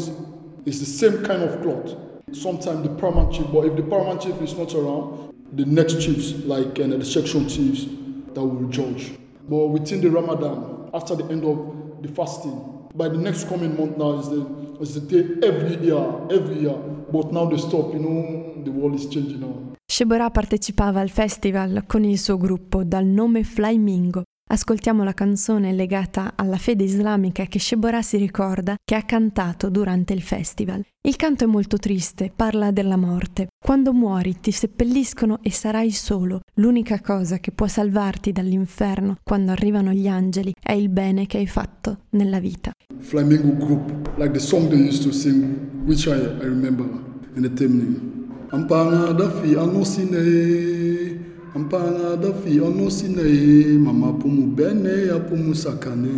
it's 0.66 0.80
the 0.80 0.86
same 0.86 1.24
kind 1.24 1.42
of 1.42 1.62
cloth. 1.62 1.94
Sometimes 2.32 2.82
the 2.82 2.94
paramount 2.94 3.32
chief, 3.32 3.46
but 3.52 3.66
if 3.66 3.76
the 3.76 3.82
paramount 3.82 4.22
chief 4.22 4.40
is 4.40 4.56
not 4.56 4.74
around, 4.74 5.32
the 5.52 5.64
next 5.64 6.00
chiefs, 6.00 6.32
like 6.44 6.78
uh, 6.78 6.86
the 6.86 7.04
section 7.04 7.48
chiefs, 7.48 7.86
that 8.34 8.42
will 8.44 8.68
judge. 8.68 9.12
But 9.48 9.68
within 9.68 10.00
the 10.00 10.10
Ramadan, 10.10 10.90
after 10.92 11.14
the 11.16 11.24
end 11.24 11.44
of 11.44 12.02
the 12.02 12.08
fasting, 12.08 12.88
by 12.94 13.08
the 13.08 13.16
next 13.16 13.48
coming 13.48 13.76
month 13.76 13.96
now 13.96 14.18
is 14.18 14.28
the 14.28 14.46
is 14.80 14.94
the 14.94 15.00
day 15.00 15.46
every 15.46 15.76
year, 15.84 16.04
every 16.30 16.60
year. 16.60 16.76
But 17.10 17.32
now 17.32 17.46
they 17.46 17.56
stop, 17.56 17.92
you 17.92 18.00
know, 18.00 18.62
the 18.62 18.70
world 18.70 18.94
is 18.94 19.06
changing 19.06 19.40
now. 19.40 19.74
Shebora 19.90 20.30
partecipava 20.30 21.00
al 21.00 21.08
festival 21.08 21.84
con 21.86 22.04
il 22.04 22.18
suo 22.18 22.36
gruppo 22.36 22.84
dal 22.84 23.06
nome 23.06 23.42
Flymingo 23.42 24.22
Ascoltiamo 24.50 25.04
la 25.04 25.12
canzone 25.12 25.74
legata 25.74 26.32
alla 26.34 26.56
fede 26.56 26.82
islamica 26.82 27.44
che 27.44 27.58
Shebora 27.58 28.00
si 28.00 28.16
ricorda 28.16 28.76
che 28.82 28.94
ha 28.94 29.02
cantato 29.02 29.68
durante 29.68 30.14
il 30.14 30.22
festival. 30.22 30.82
Il 31.06 31.16
canto 31.16 31.44
è 31.44 31.46
molto 31.46 31.76
triste, 31.76 32.32
parla 32.34 32.70
della 32.70 32.96
morte. 32.96 33.48
Quando 33.62 33.92
muori 33.92 34.40
ti 34.40 34.50
seppelliscono 34.50 35.40
e 35.42 35.52
sarai 35.52 35.90
solo. 35.90 36.40
L'unica 36.54 36.98
cosa 37.02 37.40
che 37.40 37.52
può 37.52 37.66
salvarti 37.66 38.32
dall'inferno 38.32 39.18
quando 39.22 39.52
arrivano 39.52 39.92
gli 39.92 40.08
angeli 40.08 40.54
è 40.58 40.72
il 40.72 40.88
bene 40.88 41.26
che 41.26 41.36
hai 41.36 41.46
fatto 41.46 42.04
nella 42.10 42.40
vita. 42.40 42.70
Flamingo 43.00 43.54
Group, 43.54 44.16
like 44.16 44.32
the 44.32 44.40
song 44.40 44.70
they 44.70 44.80
used 44.80 45.02
to 45.02 45.12
sing, 45.12 45.84
which 45.84 46.06
I, 46.06 46.12
I 46.12 46.46
remember 46.46 46.86
in 47.34 47.42
the 47.42 47.52
Temni. 47.52 48.16
Ampanga 48.48 49.12
dafi 49.12 49.54
anosine. 49.56 51.26
ampagna 51.54 52.16
dafianao 52.16 52.90
sinahe 52.90 53.78
mamapomo 53.78 54.46
bene 54.46 55.10
apomo 55.10 55.54
sakane. 55.54 56.10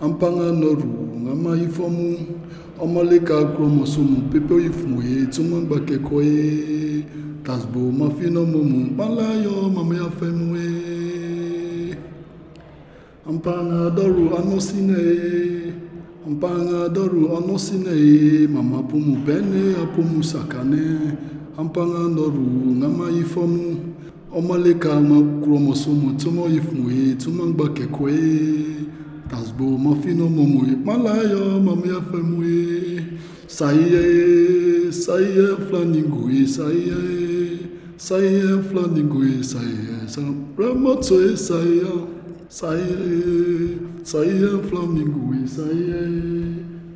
Ampagnanao 0.00 0.74
rogna 0.74 1.34
maifo 1.34 1.86
amo 1.86 2.16
amaleka 2.82 3.44
kromosomo 3.54 4.30
pepe 4.32 4.54
oifomo 4.54 5.02
e 5.02 5.26
tsy 5.28 5.42
magnbakeko 5.42 6.22
e 6.22 7.04
tazobo 7.44 7.92
mafinao 7.92 8.46
momo 8.46 8.88
malayo 8.96 9.68
mamayafemo 9.68 10.56
e 10.56 11.96
ampagna 13.28 13.90
daro 13.90 14.36
anao 14.38 14.60
sinahe 14.60 15.72
ampagna 16.26 16.88
daro 16.88 17.36
anao 17.36 17.58
sinahe 17.58 18.48
mamapomo 18.48 19.16
bene 19.26 19.76
apomo 19.82 20.22
sakane. 20.22 21.16
Ampagnanao 21.58 22.32
rogna 22.32 22.88
maifo 22.88 23.42
amo 23.44 23.89
ọmọlẹ́ka 24.38 24.88
ọmọ 25.00 25.16
kuromosomo 25.42 26.08
tuma 26.20 26.42
ifunwe 26.58 26.96
tuma 27.22 27.44
gbakekwe 27.54 28.12
tasbo 29.30 29.64
mọfínà 29.84 30.24
mọmọ 30.36 30.60
ìpàláyọ 30.74 31.42
mọmọyàfẹmùwe 31.66 32.54
sàyẹ 33.56 34.04
sàyẹ 35.04 35.46
flaningoe 35.66 36.40
sàyẹ 36.56 37.00
sàyẹ 38.06 38.44
flaningoe 38.68 39.32
sàyẹ 39.52 39.96
sàrẹmọtò 40.14 41.18
sàyẹ 41.48 41.92
sàyẹ 42.58 42.98
sàyẹ 44.10 44.50
flamingoe 44.68 45.38
sàyẹ 45.56 46.02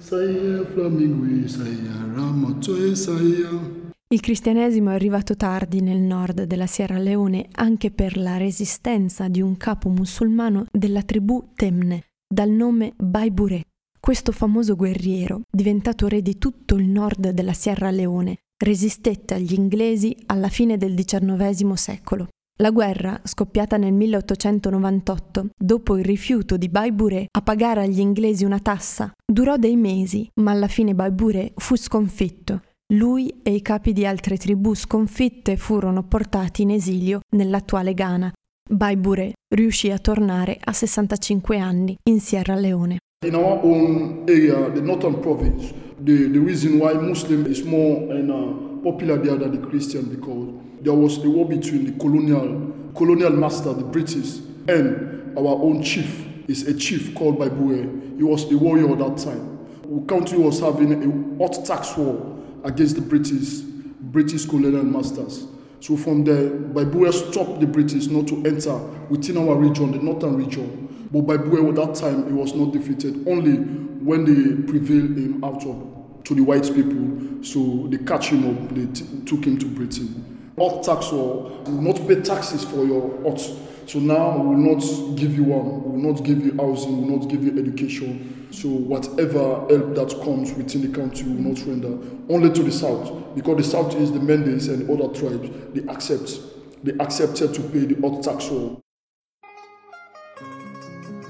sàyẹ 0.08 0.52
flamingoe 0.72 1.38
sàyẹ 1.56 1.94
rẹmọtò 2.16 2.74
sàyẹ. 3.04 3.73
Il 4.08 4.20
cristianesimo 4.20 4.90
è 4.90 4.94
arrivato 4.94 5.34
tardi 5.34 5.80
nel 5.80 5.98
nord 5.98 6.44
della 6.44 6.66
Sierra 6.66 6.98
Leone 6.98 7.48
anche 7.52 7.90
per 7.90 8.16
la 8.18 8.36
resistenza 8.36 9.28
di 9.28 9.40
un 9.40 9.56
capo 9.56 9.88
musulmano 9.88 10.66
della 10.70 11.02
tribù 11.02 11.52
Temne, 11.54 12.04
dal 12.26 12.50
nome 12.50 12.92
Baibure. 12.96 13.64
Questo 13.98 14.30
famoso 14.32 14.76
guerriero, 14.76 15.40
diventato 15.50 16.06
re 16.06 16.20
di 16.20 16.36
tutto 16.36 16.74
il 16.74 16.86
nord 16.86 17.30
della 17.30 17.54
Sierra 17.54 17.90
Leone, 17.90 18.40
resistette 18.62 19.34
agli 19.34 19.54
inglesi 19.54 20.14
alla 20.26 20.48
fine 20.48 20.76
del 20.76 20.94
XIX 20.94 21.72
secolo. 21.72 22.28
La 22.58 22.70
guerra, 22.70 23.18
scoppiata 23.24 23.78
nel 23.78 23.94
1898, 23.94 25.48
dopo 25.56 25.96
il 25.96 26.04
rifiuto 26.04 26.56
di 26.56 26.68
Baibure 26.68 27.26
a 27.30 27.42
pagare 27.42 27.82
agli 27.82 27.98
inglesi 27.98 28.44
una 28.44 28.60
tassa, 28.60 29.10
durò 29.26 29.56
dei 29.56 29.76
mesi, 29.76 30.28
ma 30.40 30.52
alla 30.52 30.68
fine 30.68 30.94
Baibure 30.94 31.52
fu 31.56 31.74
sconfitto. 31.74 32.60
Lui 32.92 33.34
e 33.42 33.54
i 33.54 33.62
capi 33.62 33.94
di 33.94 34.04
altre 34.04 34.36
tribù 34.36 34.74
sconfitte 34.74 35.56
furono 35.56 36.02
portati 36.02 36.60
in 36.62 36.70
esilio 36.70 37.20
nell'attuale 37.34 37.94
Ghana. 37.94 38.30
Baibure 38.68 39.32
riuscì 39.54 39.90
a 39.90 39.98
tornare 39.98 40.58
a 40.62 40.70
65 40.74 41.58
anni 41.58 41.96
in 42.10 42.20
Sierra 42.20 42.54
Leone. 42.54 42.98
In 43.24 43.36
our 43.36 43.64
own 43.64 44.24
area, 44.26 44.68
the 44.68 44.82
northern 44.82 45.18
province, 45.20 45.72
the, 45.98 46.28
the 46.28 46.38
reason 46.38 46.78
why 46.78 46.92
Muslim 46.92 47.46
is 47.46 47.62
more 47.62 48.12
and, 48.12 48.28
uh, 48.28 48.82
popular 48.82 49.18
there 49.18 49.38
than 49.38 49.52
the 49.52 49.66
Christian 49.66 50.10
because 50.10 50.52
there 50.82 50.92
was 50.92 51.16
a 51.24 51.28
war 51.28 51.46
between 51.48 51.86
the 51.86 51.92
colonial 51.92 52.70
colonial 52.94 53.32
master, 53.32 53.72
the 53.72 53.82
British, 53.82 54.40
and 54.68 55.32
our 55.38 55.56
own 55.62 55.82
chief. 55.82 56.26
Is 56.46 56.68
a 56.68 56.74
chief 56.74 57.14
called 57.14 57.38
by 57.38 57.48
Bue. 57.48 58.12
He 58.18 58.22
was 58.22 58.44
a 58.52 58.58
warrior 58.58 58.92
at 58.92 58.98
that 58.98 59.16
time. 59.16 59.56
The 59.88 60.04
country 60.04 60.36
was 60.36 60.60
having 60.60 60.92
a 60.92 61.38
hot 61.42 61.64
tax 61.64 61.96
war 61.96 62.33
against 62.64 62.96
the 62.96 63.02
British, 63.02 63.60
British 63.60 64.46
colonial 64.46 64.84
masters. 64.84 65.46
So 65.80 65.96
from 65.96 66.24
there, 66.24 66.50
Baibue 66.50 67.12
stopped 67.12 67.60
the 67.60 67.66
British 67.66 68.06
not 68.06 68.26
to 68.28 68.36
enter 68.46 68.76
within 69.10 69.36
our 69.36 69.54
region, 69.54 69.92
the 69.92 69.98
northern 69.98 70.36
region. 70.36 71.08
But 71.12 71.26
Baibue 71.26 71.68
at 71.68 71.74
that 71.76 71.94
time, 71.94 72.26
he 72.26 72.32
was 72.32 72.54
not 72.54 72.72
defeated. 72.72 73.28
Only 73.28 73.56
when 73.56 74.24
they 74.24 74.62
prevailed 74.70 75.16
him 75.16 75.44
out 75.44 75.64
of 75.66 76.22
to 76.24 76.34
the 76.34 76.40
white 76.40 76.64
people, 76.74 77.44
so 77.44 77.86
they 77.88 77.98
catch 77.98 78.28
him 78.28 78.48
up, 78.48 78.74
they 78.74 78.86
t- 78.86 79.04
took 79.26 79.44
him 79.44 79.58
to 79.58 79.66
Britain. 79.66 80.52
Hot 80.58 80.82
tax 80.82 81.12
or 81.12 81.50
not 81.68 81.96
pay 82.08 82.20
taxes 82.22 82.64
for 82.64 82.86
your 82.86 83.22
hot. 83.22 83.40
So 83.86 83.98
now 83.98 84.38
we 84.38 84.54
will 84.54 84.76
not 84.76 85.16
give 85.16 85.36
you 85.36 85.44
one, 85.44 85.84
we 85.84 85.90
will 85.90 86.12
not 86.12 86.24
give 86.24 86.44
you 86.44 86.56
housing, 86.56 87.02
we 87.02 87.10
will 87.10 87.18
not 87.18 87.30
give 87.30 87.44
you 87.44 87.58
education. 87.58 88.48
So 88.50 88.68
whatever 88.68 89.66
help 89.68 89.94
that 89.94 90.20
comes 90.24 90.52
within 90.54 90.90
the 90.90 90.96
country 90.96 91.24
will 91.24 91.52
not 91.52 91.58
render. 91.66 91.98
Only 92.28 92.50
to 92.52 92.62
the 92.62 92.72
south, 92.72 93.34
because 93.34 93.56
the 93.58 93.64
south 93.64 93.94
is 93.96 94.12
the 94.12 94.20
Mendes 94.20 94.68
and 94.68 94.88
other 94.88 95.12
tribes, 95.12 95.50
they 95.74 95.82
accept, 95.92 96.40
they 96.82 96.92
accepted 96.92 97.52
to 97.54 97.60
pay 97.62 97.84
the 97.84 98.06
odd 98.06 98.22
tax 98.22 98.48
or 98.48 98.80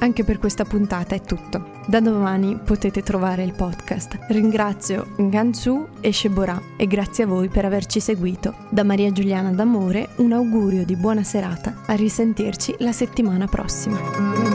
Anche 0.05 0.23
per 0.23 0.39
questa 0.39 0.67
puntata 0.67 1.15
è 1.15 1.23
tutto. 1.23 1.81
Da 1.87 1.99
domani 1.99 2.59
potete 2.63 3.03
trovare 3.03 3.43
il 3.43 3.55
podcast. 3.55 4.19
Ringrazio 4.29 5.15
Gansu 5.17 5.87
e 6.03 6.13
Shebora 6.13 6.61
e 6.77 6.87
grazie 6.87 7.25
a 7.25 7.27
voi 7.27 7.49
per 7.49 7.65
averci 7.65 8.01
seguito. 8.01 8.55
Da 8.69 8.85
Maria 8.85 9.11
Giuliana 9.13 9.51
D'Amore 9.53 10.11
un 10.17 10.33
augurio 10.33 10.85
di 10.85 10.95
buona 10.95 11.23
serata. 11.23 11.85
A 11.87 11.95
risentirci 11.95 12.75
la 12.81 12.93
settimana 12.93 13.47
prossima. 13.47 14.54